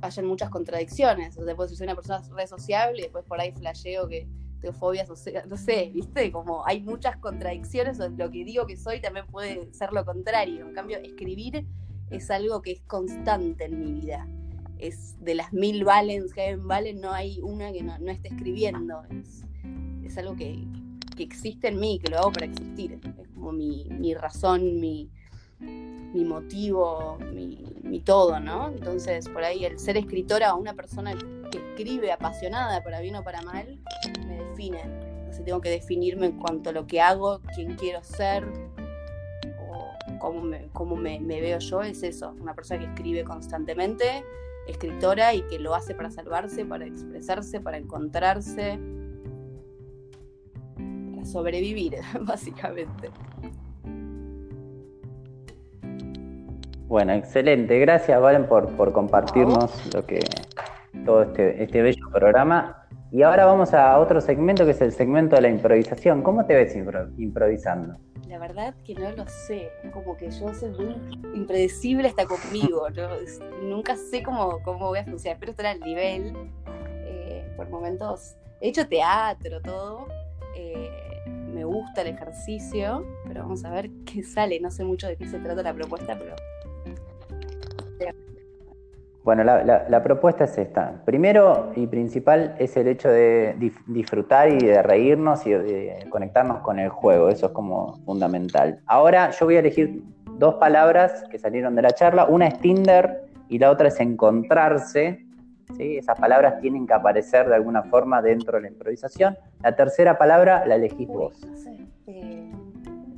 hayan 0.01 0.25
muchas 0.25 0.49
contradicciones. 0.49 1.37
O 1.37 1.43
sea, 1.43 1.55
soy 1.67 1.83
una 1.85 1.95
persona 1.95 2.21
re 2.31 2.47
sociable 2.47 3.03
después 3.03 3.25
por 3.25 3.39
ahí 3.39 3.51
flasheo 3.51 4.07
que 4.07 4.27
tengo 4.61 4.73
fobias, 4.73 5.09
o 5.09 5.15
sea, 5.15 5.45
no 5.45 5.55
sé, 5.57 5.91
¿viste? 5.93 6.31
Como 6.31 6.65
hay 6.65 6.81
muchas 6.81 7.17
contradicciones, 7.17 7.97
lo 7.97 8.29
que 8.29 8.43
digo 8.43 8.65
que 8.65 8.75
soy 8.75 8.99
también 8.99 9.25
puede 9.27 9.73
ser 9.73 9.93
lo 9.93 10.05
contrario. 10.05 10.67
En 10.67 10.73
cambio, 10.73 10.97
escribir 10.97 11.65
es 12.11 12.31
algo 12.31 12.61
que 12.61 12.71
es 12.71 12.81
constante 12.81 13.65
en 13.65 13.79
mi 13.79 14.01
vida 14.01 14.27
es 14.79 15.15
de 15.23 15.35
las 15.35 15.53
mil 15.53 15.83
Valens 15.83 16.33
que 16.33 16.41
hay 16.41 16.53
en 16.53 16.67
Valen, 16.67 17.01
no 17.01 17.11
hay 17.11 17.39
una 17.41 17.71
que 17.71 17.83
no, 17.83 17.95
esté 18.09 18.29
escribiendo. 18.29 19.03
Es, 20.03 20.17
algo 20.17 20.35
que, 20.35 20.65
existe 21.19 21.67
en 21.67 21.79
mí, 21.79 21.99
que 21.99 22.09
lo 22.09 22.17
hago 22.17 22.31
para 22.31 22.45
existir. 22.45 22.93
Es 22.93 23.27
como 23.29 23.51
mi, 23.51 24.13
razón, 24.15 24.79
mi, 24.79 25.09
mi 25.59 26.23
motivo, 26.23 27.17
mi, 27.33 27.99
todo, 27.99 28.39
¿no? 28.39 28.69
Entonces, 28.69 29.27
por 29.27 29.43
ahí 29.43 29.65
el 29.65 29.77
ser 29.77 29.97
escritora 29.97 30.55
o 30.55 30.59
una 30.59 30.73
persona 30.73 31.13
que 31.51 31.57
escribe 31.57 32.11
apasionada, 32.11 32.81
para 32.83 33.01
bien 33.01 33.17
o 33.17 33.23
para 33.23 33.41
mal, 33.41 33.79
me 34.25 34.37
define. 34.37 34.81
Entonces 34.81 35.43
tengo 35.43 35.61
que 35.61 35.69
definirme 35.69 36.27
en 36.27 36.39
cuanto 36.39 36.69
a 36.69 36.73
lo 36.73 36.87
que 36.87 37.01
hago, 37.01 37.41
quién 37.53 37.75
quiero 37.75 38.01
ser, 38.03 38.47
cómo 40.19 40.41
me, 40.41 40.69
cómo 40.73 40.95
me 40.95 41.19
veo 41.19 41.59
yo, 41.59 41.81
es 41.81 42.03
eso, 42.03 42.35
una 42.39 42.53
persona 42.53 42.79
que 42.81 42.85
escribe 42.87 43.23
constantemente 43.23 44.23
escritora 44.69 45.33
y 45.33 45.41
que 45.43 45.59
lo 45.59 45.75
hace 45.75 45.93
para 45.95 46.09
salvarse, 46.09 46.65
para 46.65 46.85
expresarse, 46.85 47.59
para 47.59 47.77
encontrarse, 47.77 48.79
para 51.11 51.25
sobrevivir, 51.25 51.95
básicamente. 52.21 53.09
Bueno, 56.87 57.13
excelente. 57.13 57.79
Gracias, 57.79 58.19
Valen, 58.19 58.47
por, 58.47 58.67
por 58.75 58.91
compartirnos 58.91 59.93
lo 59.93 60.05
que 60.05 60.19
todo 61.05 61.23
este, 61.23 61.63
este 61.63 61.81
bello 61.81 62.09
programa. 62.11 62.87
Y 63.11 63.21
ahora 63.21 63.45
vamos 63.45 63.73
a 63.73 63.97
otro 63.99 64.21
segmento 64.21 64.65
que 64.65 64.71
es 64.71 64.81
el 64.81 64.91
segmento 64.91 65.35
de 65.35 65.43
la 65.43 65.49
improvisación. 65.49 66.23
¿Cómo 66.23 66.45
te 66.45 66.55
ves 66.55 66.75
improvisando? 67.17 67.95
La 68.39 68.47
verdad 68.47 68.73
que 68.85 68.95
no 68.95 69.11
lo 69.11 69.27
sé. 69.27 69.69
Como 69.91 70.15
que 70.15 70.31
yo 70.31 70.53
soy 70.53 70.69
muy 70.69 70.95
impredecible 71.35 72.07
hasta 72.07 72.25
conmigo. 72.25 72.87
Nunca 73.61 73.97
sé 73.97 74.23
cómo, 74.23 74.63
cómo 74.63 74.87
voy 74.87 74.99
a 74.99 75.03
funcionar. 75.03 75.35
Espero 75.35 75.51
estar 75.51 75.65
al 75.65 75.81
nivel. 75.81 76.33
Eh, 77.05 77.53
por 77.57 77.69
momentos 77.69 78.37
he 78.61 78.69
hecho 78.69 78.87
teatro, 78.87 79.61
todo. 79.61 80.07
Eh, 80.55 80.89
me 81.25 81.65
gusta 81.65 82.01
el 82.01 82.15
ejercicio, 82.15 83.05
pero 83.27 83.41
vamos 83.41 83.65
a 83.65 83.71
ver 83.71 83.89
qué 84.05 84.23
sale. 84.23 84.57
No 84.61 84.71
sé 84.71 84.85
mucho 84.85 85.07
de 85.07 85.17
qué 85.17 85.27
se 85.27 85.37
trata 85.39 85.61
la 85.61 85.73
propuesta, 85.73 86.17
pero 86.17 86.37
bueno, 89.23 89.43
la, 89.43 90.03
propuesta 90.03 90.45
es 90.45 90.57
esta. 90.57 91.01
Primero 91.05 91.71
y 91.75 91.87
principal 91.87 92.55
es 92.57 92.77
el 92.77 92.87
hecho 92.87 93.09
de 93.09 93.55
disfrutar 93.87 94.49
y 94.49 94.57
de 94.65 94.81
reírnos 94.81 95.45
y 95.45 95.51
de 95.51 96.07
conectarnos 96.09 96.59
con 96.59 96.79
el 96.79 96.89
juego. 96.89 97.29
Eso 97.29 97.47
es 97.47 97.51
como 97.51 97.97
fundamental. 98.05 98.79
Ahora 98.85 99.31
yo 99.31 99.45
voy 99.45 99.57
a 99.57 99.59
elegir 99.59 100.01
dos 100.37 100.55
palabras 100.55 101.25
que 101.29 101.37
salieron 101.37 101.75
de 101.75 101.81
la 101.81 101.91
charla. 101.91 102.25
Una 102.25 102.47
es 102.47 102.59
Tinder 102.59 103.25
y 103.49 103.59
la 103.59 103.71
otra 103.71 103.89
es 103.89 103.99
encontrarse. 103.99 105.25
¿sí? 105.75 105.97
Esas 105.97 106.17
palabras 106.17 106.61
tienen 106.61 106.87
que 106.87 106.93
aparecer 106.93 107.49
de 107.49 107.55
alguna 107.55 107.83
forma 107.83 108.21
dentro 108.21 108.55
de 108.55 108.61
la 108.61 108.67
improvisación. 108.69 109.37
La 109.61 109.75
tercera 109.75 110.17
palabra 110.17 110.65
la 110.65 110.75
elegís 110.75 111.09
vos. 111.09 111.35
Eh, 112.07 112.51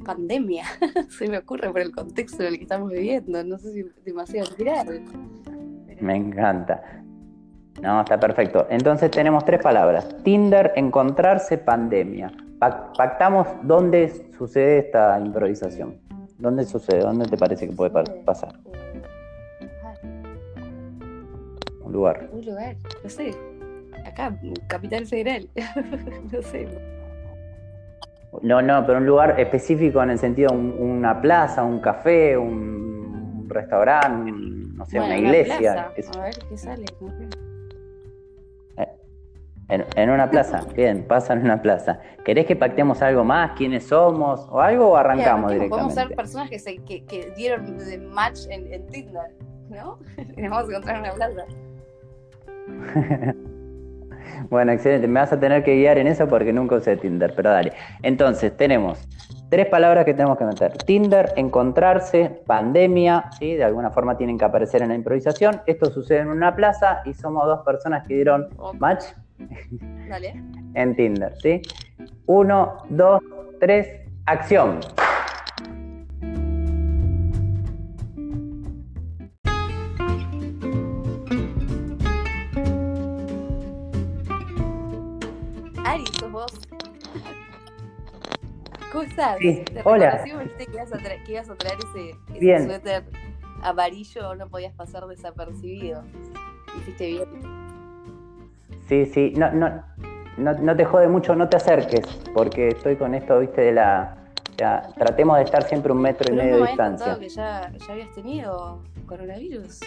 pandemia. 0.04 0.66
Se 1.10 1.28
me 1.28 1.38
ocurre 1.38 1.72
por 1.72 1.82
el 1.82 1.92
contexto 1.92 2.42
en 2.42 2.50
el 2.50 2.58
que 2.58 2.64
estamos 2.64 2.90
viviendo. 2.90 3.44
No 3.44 3.60
sé 3.60 3.72
si 3.72 3.86
demasiado 4.04 4.50
grave. 4.58 5.06
Me 6.02 6.16
encanta. 6.16 6.82
No, 7.82 8.02
está 8.02 8.20
perfecto. 8.20 8.68
Entonces 8.70 9.10
tenemos 9.12 9.46
tres 9.46 9.62
palabras. 9.62 10.08
Tinder, 10.24 10.74
encontrarse, 10.76 11.58
pandemia. 11.58 12.32
Pactamos 12.60 13.48
dónde 13.64 14.30
sucede 14.38 14.80
esta 14.80 15.20
improvisación. 15.20 15.98
¿Dónde 16.38 16.66
sucede? 16.66 17.00
¿Dónde 17.00 17.26
te 17.26 17.38
parece 17.38 17.68
que 17.68 17.76
puede 17.76 17.92
pasar? 18.26 18.54
Un 21.84 21.92
lugar. 21.92 22.30
Un 22.32 22.46
lugar, 22.46 22.76
no 23.04 23.10
sé. 23.10 23.32
Acá, 24.06 24.36
Capital 24.68 25.06
Federal. 25.06 25.50
no 26.32 26.42
sé. 26.42 26.68
No, 28.42 28.62
no, 28.62 28.86
pero 28.86 29.00
un 29.00 29.06
lugar 29.06 29.40
específico 29.40 30.02
en 30.02 30.12
el 30.12 30.18
sentido 30.18 30.54
una 30.54 31.20
plaza, 31.20 31.64
un 31.64 31.80
café, 31.80 32.38
un 32.38 33.46
restaurante, 33.50 34.32
no 34.82 34.86
sé, 34.88 35.00
una 35.00 35.18
iglesia. 35.18 35.92
A 36.16 36.20
ver 36.20 36.36
qué 36.50 36.58
sale. 36.58 36.86
Eh, 38.78 39.86
En, 39.96 40.10
una 40.10 40.30
plaza, 40.30 40.66
bien, 40.76 41.04
pasa 41.08 41.34
en 41.34 41.44
una 41.44 41.62
plaza. 41.62 42.00
¿Querés 42.26 42.46
que 42.46 42.56
pactemos 42.56 43.02
algo 43.02 43.24
más? 43.24 43.52
¿Quiénes 43.56 43.88
somos? 43.88 44.48
¿O 44.50 44.60
algo 44.60 44.90
o 44.90 44.96
arrancamos 44.96 45.52
directamente? 45.52 45.70
Podemos 45.70 45.94
ser 45.94 46.16
personas 46.16 46.50
que, 46.50 46.60
se, 46.60 46.78
que, 46.80 47.06
que 47.06 47.32
dieron 47.38 47.78
match 48.12 48.40
en, 48.50 48.74
en 48.74 48.88
Tinder, 48.88 49.32
¿no? 49.70 50.00
Y 50.36 50.42
nos 50.42 50.52
vamos 50.52 50.66
a 50.66 50.72
encontrar 50.72 50.96
en 50.96 51.02
una 51.02 51.14
plaza. 51.14 51.46
bueno, 54.50 54.72
excelente. 54.72 55.08
Me 55.08 55.20
vas 55.20 55.32
a 55.32 55.40
tener 55.40 55.64
que 55.64 55.76
guiar 55.76 56.00
en 56.00 56.08
eso 56.08 56.28
porque 56.28 56.52
nunca 56.52 56.76
usé 56.76 56.98
Tinder, 56.98 57.34
pero 57.36 57.52
dale. 57.52 57.74
Entonces, 58.02 58.58
tenemos 58.58 59.08
tres 59.52 59.68
palabras 59.68 60.06
que 60.06 60.14
tenemos 60.14 60.38
que 60.38 60.46
meter. 60.46 60.72
Tinder, 60.78 61.34
encontrarse, 61.36 62.42
pandemia, 62.48 63.26
¿sí? 63.38 63.56
De 63.56 63.66
alguna 63.66 63.92
forma 63.92 64.16
tienen 64.16 64.38
que 64.38 64.46
aparecer 64.46 64.82
en 64.82 64.90
la 64.90 64.96
improvisación. 64.96 65.62
Esto 65.66 65.92
sucede 65.92 66.20
en 66.20 66.30
una 66.30 66.56
plaza 66.56 67.02
y 67.04 67.14
somos 67.14 67.46
dos 67.46 67.60
personas 67.66 68.08
que 68.08 68.16
dieron 68.16 68.48
match 68.80 69.04
Dale. 70.08 70.42
en 70.74 70.96
Tinder, 70.96 71.34
¿sí? 71.42 71.62
Uno, 72.28 72.78
dos, 72.90 73.22
tres, 73.60 73.90
acción. 74.26 74.80
Hola. 89.84 90.22
me 90.26 90.44
dijiste 90.44 90.66
que 90.68 90.74
ibas 90.74 90.94
a, 90.94 90.98
traer, 90.98 91.24
que 91.24 91.32
ibas 91.34 91.50
a 91.50 91.56
traer 91.56 91.78
ese, 91.80 92.10
ese 92.30 92.40
Bien. 92.40 92.66
suéter 92.66 93.04
amarillo, 93.62 94.36
no 94.36 94.48
podías 94.48 94.74
pasar 94.74 95.06
desapercibido. 95.08 96.04
Hiciste 96.78 97.08
bien. 97.08 97.28
Sí, 98.88 99.06
sí, 99.06 99.34
no, 99.38 99.52
no, 99.52 99.84
no, 100.38 100.54
no 100.54 100.76
te 100.76 100.86
jode 100.86 101.08
mucho, 101.08 101.36
no 101.36 101.48
te 101.48 101.58
acerques, 101.58 102.06
porque 102.34 102.70
estoy 102.70 102.96
con 102.96 103.14
esto, 103.14 103.40
viste, 103.40 103.62
de 103.62 103.72
la... 103.74 104.18
Ya, 104.58 104.90
tratemos 104.98 105.38
de 105.38 105.44
estar 105.44 105.64
siempre 105.64 105.92
un 105.92 106.02
metro 106.02 106.32
y 106.32 106.38
medio 106.38 106.58
de 106.58 106.68
distancia. 106.68 107.18
que 107.18 107.30
ya, 107.30 107.72
ya 107.72 107.94
habías 107.94 108.12
tenido 108.12 108.80
coronavirus. 109.08 109.80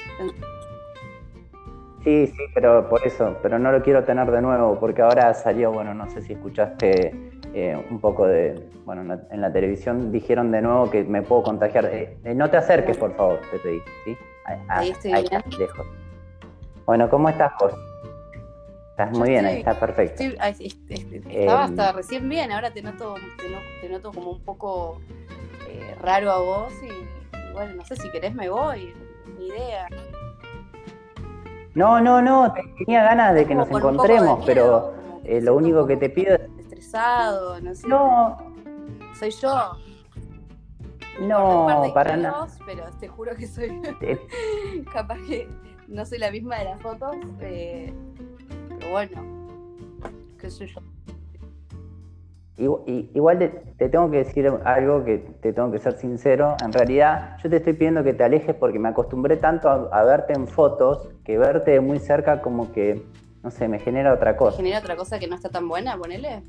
Sí, 2.02 2.26
sí, 2.26 2.42
pero 2.54 2.88
por 2.88 3.06
eso, 3.06 3.36
pero 3.42 3.58
no 3.58 3.72
lo 3.72 3.82
quiero 3.82 4.04
tener 4.04 4.30
de 4.30 4.42
nuevo, 4.42 4.78
porque 4.80 5.02
ahora 5.02 5.32
salió, 5.32 5.70
bueno, 5.72 5.94
no 5.94 6.08
sé 6.10 6.22
si 6.22 6.32
escuchaste 6.32 7.33
eh, 7.54 7.80
un 7.90 8.00
poco 8.00 8.26
de, 8.26 8.68
bueno, 8.84 9.02
en 9.02 9.08
la, 9.08 9.20
en 9.30 9.40
la 9.40 9.52
televisión 9.52 10.10
dijeron 10.12 10.50
de 10.50 10.60
nuevo 10.60 10.90
que 10.90 11.04
me 11.04 11.22
puedo 11.22 11.42
contagiar. 11.44 11.86
Eh, 11.86 12.16
eh, 12.24 12.34
no 12.34 12.50
te 12.50 12.56
acerques, 12.56 12.96
por 12.96 13.14
favor, 13.16 13.40
te 13.50 13.58
pedí, 13.60 13.78
¿sí? 14.04 14.16
Ahí, 14.44 14.58
Ahí 14.68 14.90
estoy 14.90 15.12
está, 15.12 15.38
bien. 15.38 15.58
lejos. 15.58 15.86
Bueno, 16.86 17.08
¿cómo 17.08 17.28
estás, 17.28 17.52
Jorge? 17.58 17.76
Estás 18.90 19.10
muy 19.12 19.20
Yo 19.28 19.32
bien, 19.32 19.46
ahí 19.46 19.56
estoy- 19.58 19.72
está 19.72 19.86
perfecto. 19.86 20.22
Estoy- 20.22 20.38
ay, 20.40 20.50
est- 20.60 20.90
est- 20.90 21.26
estaba 21.30 21.64
Em. 21.64 21.70
hasta 21.70 21.92
recién 21.92 22.28
bien, 22.28 22.52
ahora 22.52 22.70
te 22.72 22.82
noto, 22.82 23.14
te 23.38 23.48
no- 23.50 23.58
te 23.80 23.88
noto 23.88 24.12
como 24.12 24.30
un 24.32 24.40
poco 24.42 25.00
eh, 25.68 25.94
raro 26.00 26.30
a 26.30 26.38
vos 26.38 26.72
y, 26.82 26.86
y 26.86 27.52
bueno, 27.52 27.74
no 27.74 27.84
sé 27.84 27.96
si 27.96 28.08
querés 28.10 28.34
me 28.34 28.48
voy, 28.48 28.94
ni 29.38 29.48
idea. 29.48 29.88
No, 31.74 32.00
no, 32.00 32.22
no, 32.22 32.52
te- 32.52 32.62
tenía 32.84 33.02
ganas 33.02 33.34
de 33.34 33.46
que 33.46 33.54
nos 33.54 33.68
encontremos, 33.68 34.44
pero 34.46 34.92
eh, 35.24 35.40
lo 35.40 35.56
único 35.56 35.86
que 35.86 35.96
te 35.96 36.08
pido 36.10 36.34
es... 36.36 36.40
No 36.94 37.74
sé. 37.74 37.88
No, 37.88 38.36
Soy 39.18 39.30
yo. 39.30 39.72
No, 41.20 41.90
para 41.92 42.16
nada. 42.16 42.46
Pero 42.66 42.84
te 43.00 43.08
juro 43.08 43.34
que 43.34 43.46
soy 43.46 43.80
capaz 44.92 45.18
que 45.26 45.48
no 45.88 46.06
soy 46.06 46.18
la 46.18 46.30
misma 46.30 46.58
de 46.58 46.64
las 46.66 46.80
fotos. 46.80 47.16
eh, 47.40 47.92
pero 48.68 48.90
bueno, 48.90 49.22
qué 50.38 50.50
sé 50.50 50.66
yo. 50.66 50.80
Igual, 52.56 52.82
igual 52.86 53.38
te, 53.38 53.48
te 53.48 53.88
tengo 53.88 54.08
que 54.12 54.18
decir 54.18 54.46
algo 54.64 55.04
que 55.04 55.18
te 55.18 55.52
tengo 55.52 55.72
que 55.72 55.80
ser 55.80 55.94
sincero. 55.94 56.56
En 56.64 56.72
realidad, 56.72 57.36
yo 57.42 57.50
te 57.50 57.56
estoy 57.56 57.72
pidiendo 57.72 58.04
que 58.04 58.14
te 58.14 58.22
alejes 58.22 58.54
porque 58.54 58.78
me 58.78 58.88
acostumbré 58.88 59.36
tanto 59.36 59.68
a, 59.68 59.88
a 59.92 60.04
verte 60.04 60.32
en 60.34 60.46
fotos 60.46 61.08
que 61.24 61.38
verte 61.38 61.72
de 61.72 61.80
muy 61.80 61.98
cerca 61.98 62.40
como 62.40 62.70
que, 62.72 63.04
no 63.42 63.50
sé, 63.50 63.66
me 63.66 63.80
genera 63.80 64.14
otra 64.14 64.36
cosa. 64.36 64.56
¿Genera 64.56 64.78
otra 64.78 64.94
cosa 64.94 65.18
que 65.18 65.26
no 65.26 65.34
está 65.34 65.48
tan 65.48 65.68
buena? 65.68 65.96
Ponele. 65.98 66.42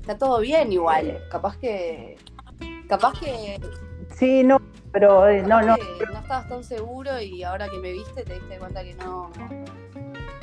Está 0.00 0.16
todo 0.18 0.40
bien 0.40 0.72
igual. 0.72 1.22
Capaz 1.30 1.56
que. 1.58 2.16
Capaz 2.88 3.18
que. 3.20 3.60
Sí, 4.14 4.42
no, 4.42 4.58
pero 4.92 5.28
eh, 5.28 5.42
no, 5.42 5.60
no. 5.62 5.76
no 5.76 6.18
estabas 6.20 6.48
tan 6.48 6.64
seguro 6.64 7.20
y 7.20 7.42
ahora 7.44 7.68
que 7.68 7.78
me 7.78 7.92
viste 7.92 8.22
te 8.24 8.34
diste 8.34 8.58
cuenta 8.58 8.82
que 8.82 8.94
no. 8.96 9.30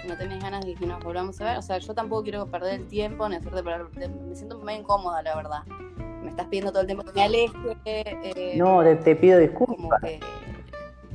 no 0.08 0.18
tenés 0.18 0.42
ganas 0.42 0.66
de 0.66 0.74
que 0.76 0.86
nos 0.86 1.04
volvamos 1.04 1.40
a 1.42 1.46
ver. 1.46 1.58
O 1.58 1.62
sea, 1.62 1.78
yo 1.80 1.94
tampoco 1.94 2.24
quiero 2.24 2.46
perder 2.48 2.76
el 2.82 2.88
tiempo 2.88 3.28
ni 3.28 3.36
hacerte 3.36 3.62
perder. 3.64 4.10
Me 4.10 4.36
siento 4.36 4.58
medio 4.60 4.80
incómoda, 4.82 5.22
la 5.22 5.36
verdad. 5.36 5.64
Me 6.24 6.30
estás 6.30 6.48
pidiendo 6.48 6.72
todo 6.72 6.82
el 6.82 6.88
tiempo 6.88 7.04
que 7.06 7.12
me 7.14 7.24
aleje. 7.24 7.54
eh, 7.86 8.54
No, 8.58 8.84
te, 8.84 8.96
te 8.98 9.16
pido 9.16 9.38
como 9.54 9.68
disculpas. 9.68 10.02
que. 10.02 10.20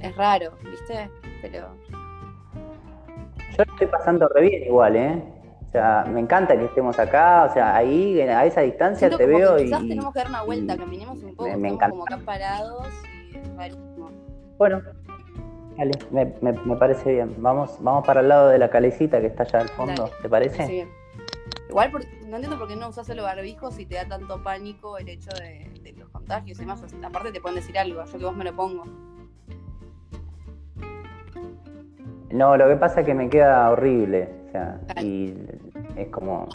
Es 0.01 0.17
raro, 0.17 0.53
¿viste? 0.63 1.11
Pero. 1.41 1.69
Yo 3.51 3.65
lo 3.67 3.73
estoy 3.73 3.87
pasando 3.87 4.29
re 4.29 4.43
bien 4.43 4.63
igual, 4.65 4.97
¿eh? 4.97 5.23
O 5.73 5.75
sea, 5.75 6.05
me 6.07 6.21
encanta 6.21 6.55
que 6.55 6.67
estemos 6.67 6.99
acá, 6.99 7.47
o 7.49 7.53
sea, 7.55 7.75
ahí, 7.75 8.21
a 8.21 8.45
esa 8.45 8.61
distancia 8.61 9.09
Siento 9.09 9.17
te 9.17 9.25
como 9.25 9.39
veo 9.39 9.57
que 9.57 9.63
y... 9.63 9.65
quizás 9.65 9.81
tenemos 9.81 10.13
que 10.13 10.19
dar 10.19 10.29
una 10.29 10.43
vuelta, 10.43 10.75
y- 10.75 10.77
caminemos 10.77 11.23
un 11.23 11.35
poco, 11.35 11.45
me- 11.49 11.57
me 11.57 11.69
estamos 11.69 11.73
encanta. 11.73 11.91
como 11.91 12.05
acá 12.05 12.19
parados 12.27 12.89
y 13.33 13.37
es 13.39 13.57
rarísimo. 13.57 14.11
Bueno, 14.59 14.83
dale, 15.79 15.93
me, 16.11 16.27
me- 16.43 16.53
me 16.53 16.77
parece 16.77 17.11
bien. 17.15 17.35
Vamos, 17.39 17.79
vamos 17.81 18.07
para 18.07 18.21
el 18.21 18.29
lado 18.29 18.49
de 18.51 18.59
la 18.59 18.69
calecita 18.69 19.19
que 19.23 19.29
está 19.29 19.45
allá 19.45 19.61
al 19.61 19.69
fondo, 19.71 20.03
Dale. 20.03 20.15
¿te 20.21 20.29
parece? 20.29 20.67
Sí. 20.67 20.85
Igual 21.71 21.91
por- 21.91 22.05
no 22.27 22.37
entiendo 22.37 22.59
por 22.59 22.69
qué 22.69 22.77
no 22.77 22.91
usás 22.91 23.09
el 23.09 23.21
barbijo 23.23 23.71
si 23.71 23.87
te 23.87 23.95
da 23.95 24.05
tanto 24.07 24.43
pánico 24.43 24.99
el 24.99 25.09
hecho 25.09 25.31
de, 25.41 25.71
de 25.83 25.93
los 25.95 26.11
contagios 26.11 26.61
y 26.61 26.67
sea, 26.67 26.75
aparte 27.03 27.33
te 27.33 27.41
pueden 27.41 27.57
decir 27.57 27.79
algo, 27.79 28.05
yo 28.05 28.19
que 28.19 28.25
vos 28.27 28.37
me 28.37 28.45
lo 28.45 28.55
pongo. 28.55 28.85
No, 32.31 32.59
lo 32.59 32.69
que 32.69 32.77
pasa 32.77 33.01
es 33.01 33.07
que 33.07 33.15
me 33.15 33.31
queda 33.31 33.71
horrible, 33.71 34.29
sea, 34.53 34.81
y 35.03 35.35
es 35.97 36.09
como, 36.09 36.47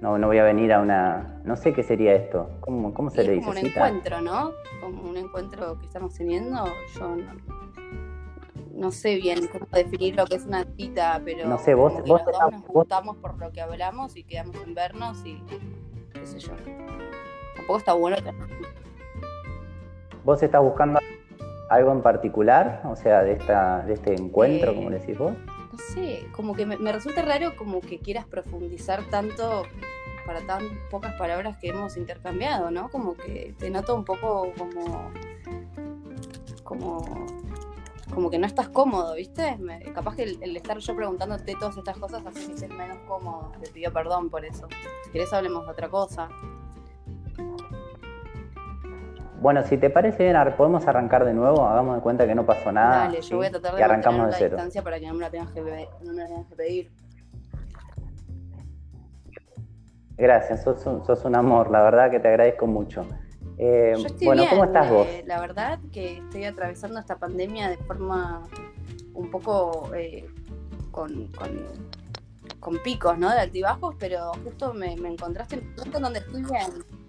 no, 0.00 0.18
no 0.18 0.26
voy 0.28 0.38
a 0.38 0.44
venir 0.44 0.72
a 0.72 0.80
una, 0.80 1.40
no 1.44 1.56
sé 1.56 1.72
qué 1.72 1.82
sería 1.82 2.14
esto, 2.14 2.50
¿cómo, 2.60 2.92
cómo 2.94 3.10
se 3.10 3.22
Y 3.22 3.26
le 3.26 3.32
dice? 3.32 3.46
como 3.46 3.58
un 3.58 3.64
¿Cita? 3.66 3.86
encuentro, 3.88 4.20
¿no? 4.20 4.52
Como 4.80 5.10
un 5.10 5.16
encuentro 5.16 5.78
que 5.78 5.86
estamos 5.86 6.14
teniendo. 6.14 6.64
Yo 6.98 7.16
no, 7.16 7.24
no 8.74 8.90
sé 8.90 9.16
bien 9.16 9.46
cómo 9.50 9.66
definir 9.72 10.16
lo 10.16 10.26
que 10.26 10.36
es 10.36 10.44
una 10.46 10.64
cita, 10.76 11.20
pero 11.24 11.48
No 11.48 11.58
sé, 11.58 11.74
vos- 11.74 11.94
vos 12.06 12.20
estás- 12.20 12.50
nos 12.52 12.60
vos- 12.62 12.72
gustamos 12.72 13.16
por 13.16 13.38
lo 13.38 13.50
que 13.50 13.60
hablamos 13.62 14.16
y 14.16 14.22
quedamos 14.24 14.56
en 14.66 14.74
vernos 14.74 15.24
y 15.24 15.42
qué 16.12 16.26
sé 16.26 16.38
yo. 16.38 16.52
Tampoco 17.56 17.78
está 17.78 17.94
bueno 17.94 18.16
¿Vos 20.24 20.42
estás 20.42 20.60
buscando 20.60 20.98
algo 21.70 21.92
en 21.92 22.02
particular, 22.02 22.82
o 22.84 22.96
sea, 22.96 23.22
de 23.22 23.32
esta, 23.32 23.80
de 23.86 23.94
este 23.94 24.14
encuentro, 24.14 24.72
Eh, 24.72 24.74
como 24.74 24.90
decís 24.90 25.16
vos? 25.16 25.32
Sé, 25.92 26.26
como 26.32 26.54
que 26.54 26.66
me, 26.66 26.92
resulta 26.92 27.22
raro 27.22 27.56
como 27.56 27.80
que 27.80 27.98
quieras 27.98 28.26
profundizar 28.26 29.04
tanto 29.10 29.64
para 30.26 30.40
tan 30.46 30.62
pocas 30.90 31.14
palabras 31.14 31.56
que 31.58 31.68
hemos 31.68 31.96
intercambiado, 31.96 32.70
¿no? 32.70 32.90
Como 32.90 33.14
que 33.14 33.54
te 33.58 33.70
noto 33.70 33.94
un 33.94 34.04
poco 34.04 34.52
como 34.58 35.10
como 36.64 37.26
como 38.12 38.30
que 38.30 38.38
no 38.38 38.46
estás 38.46 38.68
cómodo, 38.68 39.14
¿viste? 39.14 39.58
Capaz 39.94 40.16
que 40.16 40.22
el, 40.22 40.42
el 40.42 40.56
estar 40.56 40.78
yo 40.78 40.96
preguntándote 40.96 41.54
todas 41.54 41.76
estas 41.76 41.98
cosas 41.98 42.24
hace 42.24 42.46
que 42.46 42.52
estés 42.52 42.70
menos 42.70 42.98
cómodo. 43.06 43.52
Te 43.60 43.70
pido 43.70 43.92
perdón 43.92 44.30
por 44.30 44.44
eso. 44.44 44.68
Si 45.04 45.10
querés 45.10 45.32
hablemos 45.32 45.66
de 45.66 45.72
otra 45.72 45.88
cosa. 45.88 46.28
Bueno, 49.40 49.62
si 49.64 49.76
te 49.76 49.90
parece 49.90 50.24
bien, 50.24 50.36
podemos 50.56 50.86
arrancar 50.88 51.24
de 51.24 51.34
nuevo, 51.34 51.66
hagamos 51.66 51.96
de 51.96 52.02
cuenta 52.02 52.26
que 52.26 52.34
no 52.34 52.44
pasó 52.46 52.72
nada. 52.72 53.04
Dale, 53.04 53.22
¿sí? 53.22 53.30
yo 53.30 53.36
voy 53.36 53.46
a 53.46 53.50
tratar 53.50 53.74
y 53.74 53.76
de 53.76 53.82
arrancamos 53.84 54.20
mantener 54.22 54.26
de 54.26 54.30
la 54.32 54.38
cero. 54.38 54.56
distancia 54.56 54.82
para 54.82 54.98
que 54.98 55.06
no 55.06 55.14
me 55.14 55.20
la 55.20 55.30
tengas 55.30 55.50
que, 55.50 55.62
pe- 55.62 55.88
no 56.02 56.12
me 56.12 56.22
la 56.22 56.26
tengas 56.28 56.46
que 56.46 56.56
pedir. 56.56 56.90
Gracias, 60.16 60.62
sos 60.64 60.84
un, 60.86 61.04
sos 61.04 61.24
un 61.26 61.36
amor, 61.36 61.70
la 61.70 61.82
verdad 61.82 62.10
que 62.10 62.18
te 62.18 62.28
agradezco 62.28 62.66
mucho. 62.66 63.06
Eh, 63.58 63.94
Yo 63.98 64.06
estoy 64.06 64.26
bueno, 64.26 64.42
bien, 64.42 64.50
¿cómo 64.50 64.64
estás 64.64 64.90
vos? 64.90 65.06
eh, 65.06 65.24
la 65.26 65.40
verdad 65.40 65.78
que 65.92 66.18
estoy 66.18 66.44
atravesando 66.44 66.98
esta 66.98 67.16
pandemia 67.16 67.68
de 67.68 67.76
forma 67.76 68.42
un 69.14 69.30
poco 69.30 69.90
eh, 69.94 70.26
con, 70.90 71.26
con, 71.28 71.50
con 72.60 72.78
picos, 72.82 73.18
¿no? 73.18 73.30
De 73.30 73.40
altibajos, 73.40 73.94
pero 73.98 74.32
justo 74.42 74.72
me, 74.72 74.96
me 74.96 75.10
encontraste 75.10 75.56
en 75.56 75.66
un 75.86 75.94
en 75.96 76.02
donde 76.02 76.18
estoy 76.20 76.42
bien. 76.42 77.05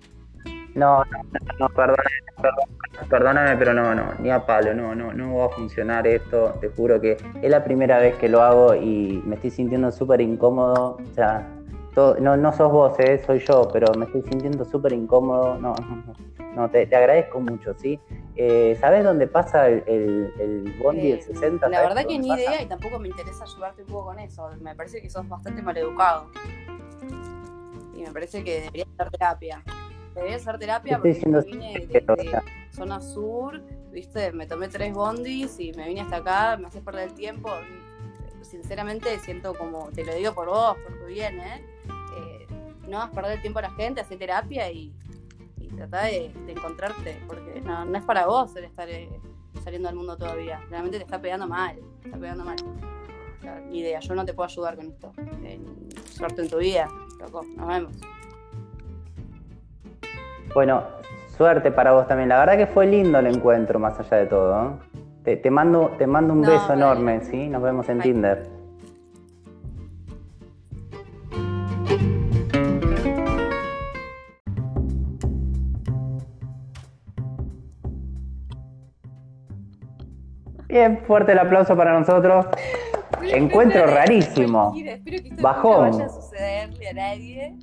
No, 0.77 1.03
no, 1.05 1.39
no, 1.59 1.69
perdóname, 1.69 2.03
perdóname, 2.35 3.09
perdóname, 3.09 3.57
pero 3.57 3.73
no, 3.73 3.95
no, 3.95 4.13
ni 4.19 4.29
a 4.29 4.45
palo, 4.45 4.75
no, 4.75 4.93
no, 4.93 5.11
no 5.11 5.35
va 5.37 5.45
a 5.45 5.49
funcionar 5.49 6.05
esto, 6.05 6.53
te 6.61 6.69
juro 6.69 7.01
que 7.01 7.17
es 7.41 7.49
la 7.49 7.63
primera 7.63 7.97
vez 7.97 8.15
que 8.17 8.29
lo 8.29 8.43
hago 8.43 8.75
y 8.75 9.21
me 9.25 9.35
estoy 9.35 9.49
sintiendo 9.49 9.91
súper 9.91 10.21
incómodo, 10.21 10.97
o 11.01 11.13
sea, 11.15 11.47
todo- 11.95 12.17
no, 12.19 12.37
no 12.37 12.53
sos 12.53 12.71
vos, 12.71 12.93
eh, 12.99 13.19
soy 13.25 13.39
yo, 13.39 13.67
pero 13.73 13.91
me 13.97 14.05
estoy 14.05 14.21
sintiendo 14.21 14.63
súper 14.65 14.93
incómodo, 14.93 15.55
no, 15.59 15.73
no, 15.73 16.13
no, 16.55 16.69
te, 16.69 16.85
te 16.85 16.95
agradezco 16.95 17.39
mucho, 17.39 17.73
¿sí? 17.73 17.99
Eh, 18.35 18.77
¿Sabes 18.79 19.03
dónde 19.03 19.25
pasa 19.25 19.67
el, 19.67 19.83
el, 19.87 20.75
bondi 20.79 21.09
del 21.09 21.21
60? 21.23 21.65
Eh, 21.65 21.69
la 21.71 21.81
verdad 21.81 22.05
que 22.05 22.19
ni 22.19 22.27
idea 22.29 22.61
y 22.61 22.67
tampoco 22.67 22.99
me 22.99 23.07
interesa 23.07 23.45
ayudarte 23.45 23.81
un 23.81 23.87
poco 23.87 24.05
con 24.05 24.19
eso. 24.19 24.47
Me 24.61 24.75
parece 24.75 25.01
que 25.01 25.09
sos 25.09 25.27
bastante 25.27 25.63
maleducado. 25.63 26.27
Y 27.95 28.03
me 28.03 28.11
parece 28.11 28.43
que 28.43 28.61
debería 28.61 28.85
hacer 28.93 29.09
terapia. 29.09 29.63
Hacer 30.35 30.57
terapia 30.57 30.97
porque 30.97 31.21
me 31.25 31.41
vine 31.41 31.87
de, 31.87 32.41
zona 32.71 33.01
sur, 33.01 33.61
viste, 33.91 34.31
me 34.31 34.45
tomé 34.45 34.67
tres 34.67 34.93
bondis 34.93 35.59
y 35.59 35.71
me 35.73 35.87
vine 35.87 36.01
hasta 36.01 36.17
acá, 36.17 36.57
me 36.57 36.67
haces 36.67 36.81
perder 36.81 37.09
el 37.09 37.13
tiempo. 37.13 37.49
Sinceramente 38.41 39.19
siento 39.19 39.53
como, 39.53 39.89
te 39.89 40.05
lo 40.05 40.13
digo 40.13 40.33
por 40.33 40.47
vos, 40.47 40.77
por 40.77 40.99
tu 40.99 41.05
bien, 41.05 41.39
¿eh? 41.39 41.65
eh 42.17 42.47
no 42.87 42.99
vas 42.99 43.09
a 43.09 43.11
perder 43.11 43.33
el 43.33 43.41
tiempo 43.41 43.59
a 43.59 43.63
la 43.63 43.71
gente, 43.71 44.01
hacer 44.01 44.17
terapia 44.17 44.71
y 44.71 44.93
trata 45.77 46.03
de, 46.05 46.31
encontrarte, 46.47 47.21
porque 47.27 47.61
no, 47.61 47.95
es 47.95 48.03
para 48.03 48.25
vos 48.25 48.55
el 48.55 48.65
estar 48.65 48.89
eh, 48.89 49.09
saliendo 49.63 49.87
al 49.87 49.95
mundo 49.95 50.17
todavía. 50.17 50.59
Realmente 50.69 50.97
te 50.97 51.03
está 51.03 51.21
pegando 51.21 51.47
mal, 51.47 51.77
te 52.01 52.09
está 52.09 52.19
pegando 52.19 52.43
mal. 52.43 52.57
ni 53.69 53.79
idea, 53.79 53.99
yo 53.99 54.15
no 54.15 54.25
te 54.25 54.33
puedo 54.33 54.47
ayudar 54.49 54.75
con 54.75 54.87
esto. 54.87 55.13
suerte 56.11 56.41
en 56.41 56.49
tu 56.49 56.57
vida, 56.57 56.89
loco, 57.19 57.43
nos 57.55 57.67
vemos. 57.67 57.93
Bueno, 60.53 60.83
suerte 61.37 61.71
para 61.71 61.91
vos 61.93 62.07
también. 62.07 62.29
La 62.29 62.39
verdad 62.39 62.57
que 62.57 62.67
fue 62.67 62.85
lindo 62.85 63.19
el 63.19 63.27
encuentro, 63.27 63.79
más 63.79 63.99
allá 63.99 64.17
de 64.17 64.25
todo. 64.25 64.79
Te, 65.23 65.51
mando, 65.51 65.91
te 65.97 66.07
mando 66.07 66.33
un 66.33 66.41
beso 66.41 66.73
enorme, 66.73 67.21
¿sí? 67.21 67.49
Nos 67.49 67.61
vemos 67.61 67.89
en 67.89 67.99
Tinder. 67.99 68.57
Bien, 80.67 80.99
fuerte 81.05 81.31
el 81.31 81.39
aplauso 81.39 81.75
para 81.75 81.97
nosotros. 81.97 82.45
Encuentro 83.21 83.85
rarísimo. 83.85 84.73
Bajón. 85.41 85.91
no 85.91 85.97
vaya 85.97 86.05
a 86.05 86.09
sucederle 86.09 86.87
a 86.87 86.93
nadie. 86.93 87.55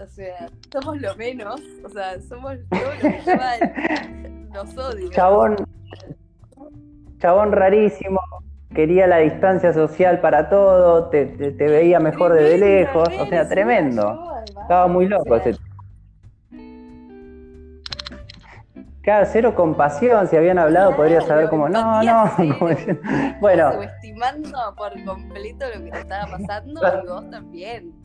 O 0.00 0.06
sea, 0.06 0.48
somos 0.72 1.00
lo 1.00 1.14
menos. 1.16 1.60
O 1.84 1.88
sea, 1.88 2.20
somos 2.22 2.56
todos 4.74 4.94
los 4.94 5.10
que. 5.10 5.16
Chabón. 5.16 5.56
Chabón 7.18 7.52
rarísimo. 7.52 8.20
Quería 8.74 9.06
la 9.06 9.18
distancia 9.18 9.72
social 9.72 10.20
para 10.20 10.48
todo. 10.48 11.10
Te, 11.10 11.26
te, 11.26 11.68
veía 11.68 12.00
mejor 12.00 12.32
desde 12.32 12.58
lejos. 12.58 13.08
O 13.20 13.26
sea, 13.26 13.48
tremendo. 13.48 14.34
Estaba 14.62 14.86
muy 14.86 15.06
loco 15.06 15.36
ese 15.36 15.56
Claro, 19.02 19.26
cero 19.32 19.54
compasión, 19.54 20.28
si 20.28 20.36
habían 20.36 20.58
hablado 20.58 20.94
podría 20.94 21.22
saber 21.22 21.48
como, 21.50 21.68
no, 21.68 22.02
no, 22.02 22.30
bueno. 23.40 23.72
Subestimando 23.72 24.74
por 24.76 25.04
completo 25.04 25.64
lo 25.74 25.84
que 25.84 25.90
te 25.90 25.98
estaba 26.00 26.30
pasando 26.30 26.80
y 27.02 27.06
vos 27.06 27.30
también. 27.30 27.99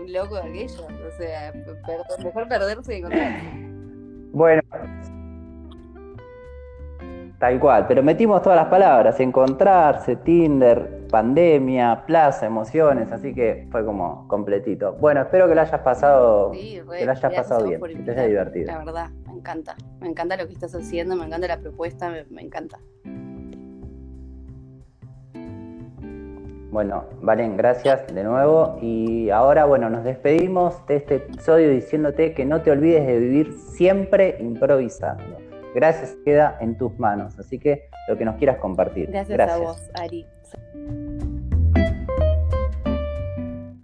Un 0.00 0.12
loco 0.12 0.36
de 0.36 0.42
aquello, 0.42 0.86
o 0.86 1.10
sea, 1.18 1.52
mejor 2.24 2.48
perderse 2.48 2.92
que 2.92 2.98
encontrarse. 2.98 3.70
Bueno, 4.32 4.62
Tal 7.40 7.58
cual, 7.58 7.86
pero 7.86 8.02
metimos 8.02 8.42
todas 8.42 8.58
las 8.58 8.68
palabras, 8.68 9.18
encontrarse, 9.18 10.14
Tinder, 10.16 11.06
pandemia, 11.10 12.04
plaza, 12.06 12.44
emociones, 12.44 13.10
así 13.12 13.34
que 13.34 13.66
fue 13.70 13.82
como 13.82 14.28
completito. 14.28 14.92
Bueno, 15.00 15.22
espero 15.22 15.48
que 15.48 15.54
lo 15.54 15.62
hayas 15.62 15.80
pasado, 15.80 16.50
que 16.52 16.84
lo 16.84 16.92
hayas 16.92 17.32
pasado 17.32 17.64
bien, 17.66 17.80
que 17.80 18.02
te 18.02 18.10
haya 18.10 18.24
divertido. 18.24 18.66
La 18.66 18.84
verdad, 18.84 19.10
me 19.26 19.32
encanta, 19.32 19.74
me 20.00 20.08
encanta 20.08 20.36
lo 20.36 20.46
que 20.46 20.52
estás 20.52 20.74
haciendo, 20.74 21.16
me 21.16 21.24
encanta 21.24 21.48
la 21.48 21.58
propuesta, 21.58 22.10
me, 22.10 22.42
encanta. 22.42 22.78
Bueno, 26.70 27.04
Valen, 27.20 27.56
gracias 27.56 28.06
de 28.14 28.22
nuevo. 28.22 28.78
Y 28.80 29.28
ahora, 29.30 29.64
bueno, 29.64 29.90
nos 29.90 30.04
despedimos 30.04 30.86
de 30.86 30.96
este 30.96 31.16
episodio 31.16 31.68
diciéndote 31.68 32.32
que 32.32 32.44
no 32.44 32.62
te 32.62 32.70
olvides 32.70 33.04
de 33.04 33.18
vivir 33.18 33.52
siempre 33.58 34.36
improvisando. 34.38 35.36
Gracias 35.74 36.16
queda 36.24 36.56
en 36.60 36.78
tus 36.78 36.96
manos, 36.96 37.36
así 37.40 37.58
que 37.58 37.90
lo 38.06 38.16
que 38.16 38.24
nos 38.24 38.36
quieras 38.36 38.58
compartir. 38.58 39.10
Gracias, 39.10 39.40
a 39.50 39.58
vos, 39.58 39.90
Ari. 39.94 40.24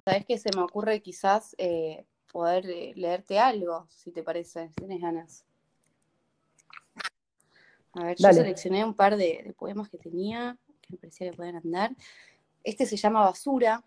Sabes 0.05 0.25
que 0.25 0.39
se 0.39 0.51
me 0.57 0.63
ocurre 0.63 1.03
quizás 1.03 1.57
eh, 1.59 2.05
poder 2.33 2.67
eh, 2.71 2.93
leerte 2.95 3.41
algo, 3.41 3.87
si 3.89 4.13
te 4.13 4.23
parece, 4.23 4.71
tienes 4.77 5.01
ganas. 5.01 5.45
A 7.95 8.05
ver, 8.05 8.17
yo 8.17 8.33
seleccioné 8.33 8.85
un 8.85 8.95
par 8.95 9.17
de, 9.17 9.53
poemas 9.59 9.89
que 9.89 9.99
tenía, 9.99 10.57
que 10.83 10.93
me 10.93 10.99
parecía 10.99 11.33
que 11.33 11.37
podían 11.37 11.57
andar. 11.57 11.91
Este 12.67 12.85
se 12.85 12.97
llama 12.97 13.21
Basura 13.21 13.85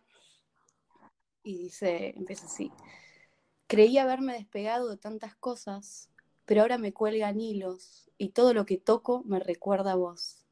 y 1.43 1.57
dice, 1.57 2.13
empieza 2.15 2.45
así. 2.45 2.71
Creí 3.67 3.97
haberme 3.97 4.31
despegado 4.31 4.87
de 4.87 4.95
tantas 4.95 5.35
cosas, 5.35 6.09
pero 6.45 6.61
ahora 6.61 6.77
me 6.77 6.93
cuelgan 6.93 7.41
hilos 7.41 8.09
y 8.17 8.29
todo 8.29 8.53
lo 8.53 8.65
que 8.65 8.77
toco 8.77 9.21
me 9.25 9.41
recuerda 9.41 9.91
a 9.91 9.95
vos. 9.95 10.45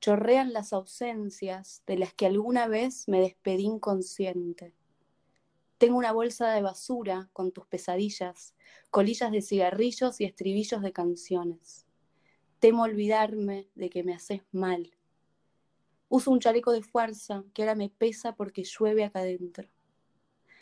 Chorrean 0.00 0.52
las 0.52 0.72
ausencias 0.72 1.82
de 1.88 1.98
las 1.98 2.14
que 2.14 2.26
alguna 2.26 2.68
vez 2.68 3.08
me 3.08 3.20
despedí 3.20 3.64
inconsciente. 3.64 4.72
Tengo 5.76 5.98
una 5.98 6.12
bolsa 6.12 6.52
de 6.52 6.62
basura 6.62 7.30
con 7.32 7.50
tus 7.50 7.66
pesadillas, 7.66 8.54
colillas 8.90 9.32
de 9.32 9.42
cigarrillos 9.42 10.20
y 10.20 10.24
estribillos 10.24 10.82
de 10.82 10.92
canciones. 10.92 11.84
Temo 12.60 12.84
olvidarme 12.84 13.66
de 13.74 13.90
que 13.90 14.04
me 14.04 14.14
haces 14.14 14.42
mal. 14.52 14.92
Uso 16.10 16.30
un 16.30 16.40
chaleco 16.40 16.72
de 16.72 16.82
fuerza 16.82 17.44
que 17.54 17.62
ahora 17.62 17.74
me 17.74 17.88
pesa 17.88 18.34
porque 18.34 18.64
llueve 18.64 19.04
acá 19.04 19.20
adentro. 19.20 19.66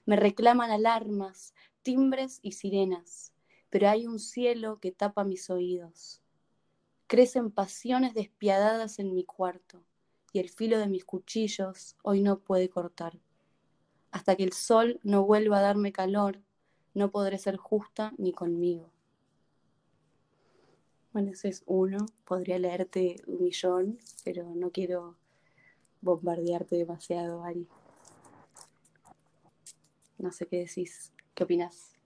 Me 0.06 0.14
reclaman 0.14 0.70
alarmas, 0.70 1.52
timbres 1.82 2.38
y 2.42 2.52
sirenas 2.52 3.32
pero 3.70 3.88
hay 3.88 4.06
un 4.06 4.18
cielo 4.18 4.78
que 4.80 4.92
tapa 4.92 5.24
mis 5.24 5.50
oídos. 5.50 6.22
Crecen 7.06 7.50
pasiones 7.50 8.14
despiadadas 8.14 8.98
en 8.98 9.14
mi 9.14 9.24
cuarto, 9.24 9.82
y 10.32 10.40
el 10.40 10.50
filo 10.50 10.78
de 10.78 10.88
mis 10.88 11.04
cuchillos 11.04 11.96
hoy 12.02 12.22
no 12.22 12.38
puede 12.38 12.68
cortar. 12.68 13.18
Hasta 14.10 14.36
que 14.36 14.44
el 14.44 14.52
sol 14.52 15.00
no 15.02 15.24
vuelva 15.24 15.58
a 15.58 15.62
darme 15.62 15.92
calor, 15.92 16.40
no 16.94 17.10
podré 17.10 17.38
ser 17.38 17.56
justa 17.56 18.12
ni 18.18 18.32
conmigo. 18.32 18.90
Bueno, 21.12 21.32
ese 21.32 21.48
es 21.48 21.62
uno. 21.66 22.06
Podría 22.24 22.58
leerte 22.58 23.22
un 23.26 23.42
millón, 23.42 23.98
pero 24.24 24.54
no 24.54 24.70
quiero 24.70 25.16
bombardearte 26.00 26.76
demasiado, 26.76 27.44
Ari. 27.44 27.66
No 30.18 30.32
sé 30.32 30.46
qué 30.46 30.58
decís. 30.58 31.12
¿Qué 31.34 31.44
opinas? 31.44 31.98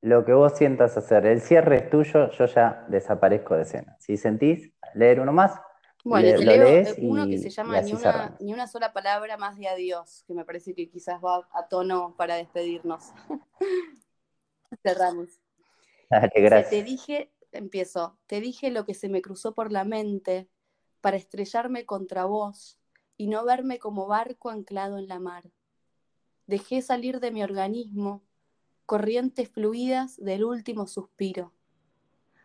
lo 0.00 0.24
que 0.24 0.32
vos 0.32 0.56
sientas 0.56 0.96
hacer. 0.96 1.26
El 1.26 1.40
cierre 1.40 1.76
es 1.76 1.90
tuyo, 1.90 2.30
yo 2.30 2.46
ya 2.46 2.86
desaparezco 2.88 3.56
de 3.56 3.62
escena. 3.62 3.96
Si 3.98 4.16
sentís 4.16 4.70
leer 4.94 5.20
uno 5.20 5.32
más, 5.32 5.60
bueno, 6.04 6.30
lo 6.36 6.42
lees 6.42 6.94
uno 6.98 7.26
que 7.26 7.38
se 7.38 7.50
llama 7.50 7.80
ni 7.82 7.92
una, 7.92 8.36
ni 8.40 8.54
una, 8.54 8.66
sola 8.66 8.92
palabra 8.92 9.36
más 9.36 9.58
de 9.58 9.68
adiós, 9.68 10.24
que 10.26 10.34
me 10.34 10.44
parece 10.44 10.74
que 10.74 10.88
quizás 10.88 11.22
va 11.22 11.48
a 11.52 11.68
tono 11.68 12.14
para 12.16 12.36
despedirnos. 12.36 13.12
Cerramos. 14.82 15.28
gracias. 16.34 16.70
Te 16.70 16.82
dije, 16.82 17.32
empiezo, 17.52 18.16
te 18.26 18.40
dije 18.40 18.70
lo 18.70 18.86
que 18.86 18.94
se 18.94 19.08
me 19.08 19.20
cruzó 19.20 19.54
por 19.54 19.72
la 19.72 19.84
mente 19.84 20.48
para 21.00 21.16
estrellarme 21.16 21.86
contra 21.86 22.24
vos 22.24 22.78
y 23.16 23.26
no 23.26 23.44
verme 23.44 23.78
como 23.78 24.06
barco 24.06 24.50
anclado 24.50 24.98
en 24.98 25.08
la 25.08 25.18
mar. 25.18 25.50
Dejé 26.46 26.82
salir 26.82 27.20
de 27.20 27.30
mi 27.30 27.42
organismo 27.42 28.22
corrientes 28.86 29.50
fluidas 29.50 30.16
del 30.16 30.44
último 30.44 30.86
suspiro. 30.86 31.52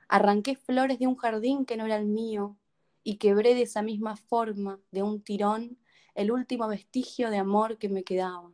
Arranqué 0.09 0.57
flores 0.57 0.99
de 0.99 1.07
un 1.07 1.15
jardín 1.15 1.65
que 1.65 1.77
no 1.77 1.85
era 1.85 1.95
el 1.95 2.05
mío 2.05 2.57
y 3.01 3.15
quebré 3.15 3.55
de 3.55 3.61
esa 3.61 3.81
misma 3.81 4.17
forma, 4.17 4.81
de 4.91 5.03
un 5.03 5.21
tirón, 5.21 5.77
el 6.15 6.31
último 6.31 6.67
vestigio 6.67 7.29
de 7.29 7.37
amor 7.37 7.77
que 7.77 7.87
me 7.87 8.03
quedaba. 8.03 8.51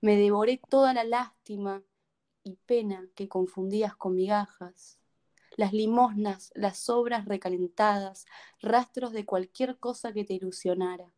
Me 0.00 0.16
devoré 0.16 0.60
toda 0.70 0.94
la 0.94 1.04
lástima 1.04 1.82
y 2.42 2.56
pena 2.64 3.06
que 3.14 3.28
confundías 3.28 3.94
con 3.94 4.14
migajas, 4.14 4.97
las 5.58 5.72
limosnas, 5.72 6.52
las 6.54 6.88
obras 6.88 7.24
recalentadas, 7.24 8.26
rastros 8.62 9.12
de 9.12 9.26
cualquier 9.26 9.76
cosa 9.76 10.12
que 10.12 10.24
te 10.24 10.34
ilusionara. 10.34 11.12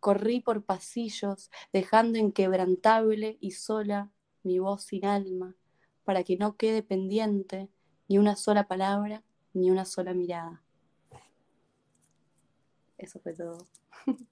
Corrí 0.00 0.40
por 0.40 0.64
pasillos, 0.64 1.50
dejando 1.70 2.18
inquebrantable 2.18 3.36
y 3.38 3.50
sola 3.50 4.10
mi 4.44 4.58
voz 4.58 4.84
sin 4.84 5.04
alma, 5.04 5.56
para 6.04 6.24
que 6.24 6.38
no 6.38 6.56
quede 6.56 6.82
pendiente 6.82 7.68
ni 8.08 8.16
una 8.16 8.34
sola 8.34 8.66
palabra 8.66 9.22
ni 9.52 9.70
una 9.70 9.84
sola 9.84 10.14
mirada. 10.14 10.62
Eso 12.96 13.20
fue 13.20 13.34
todo. 13.34 13.58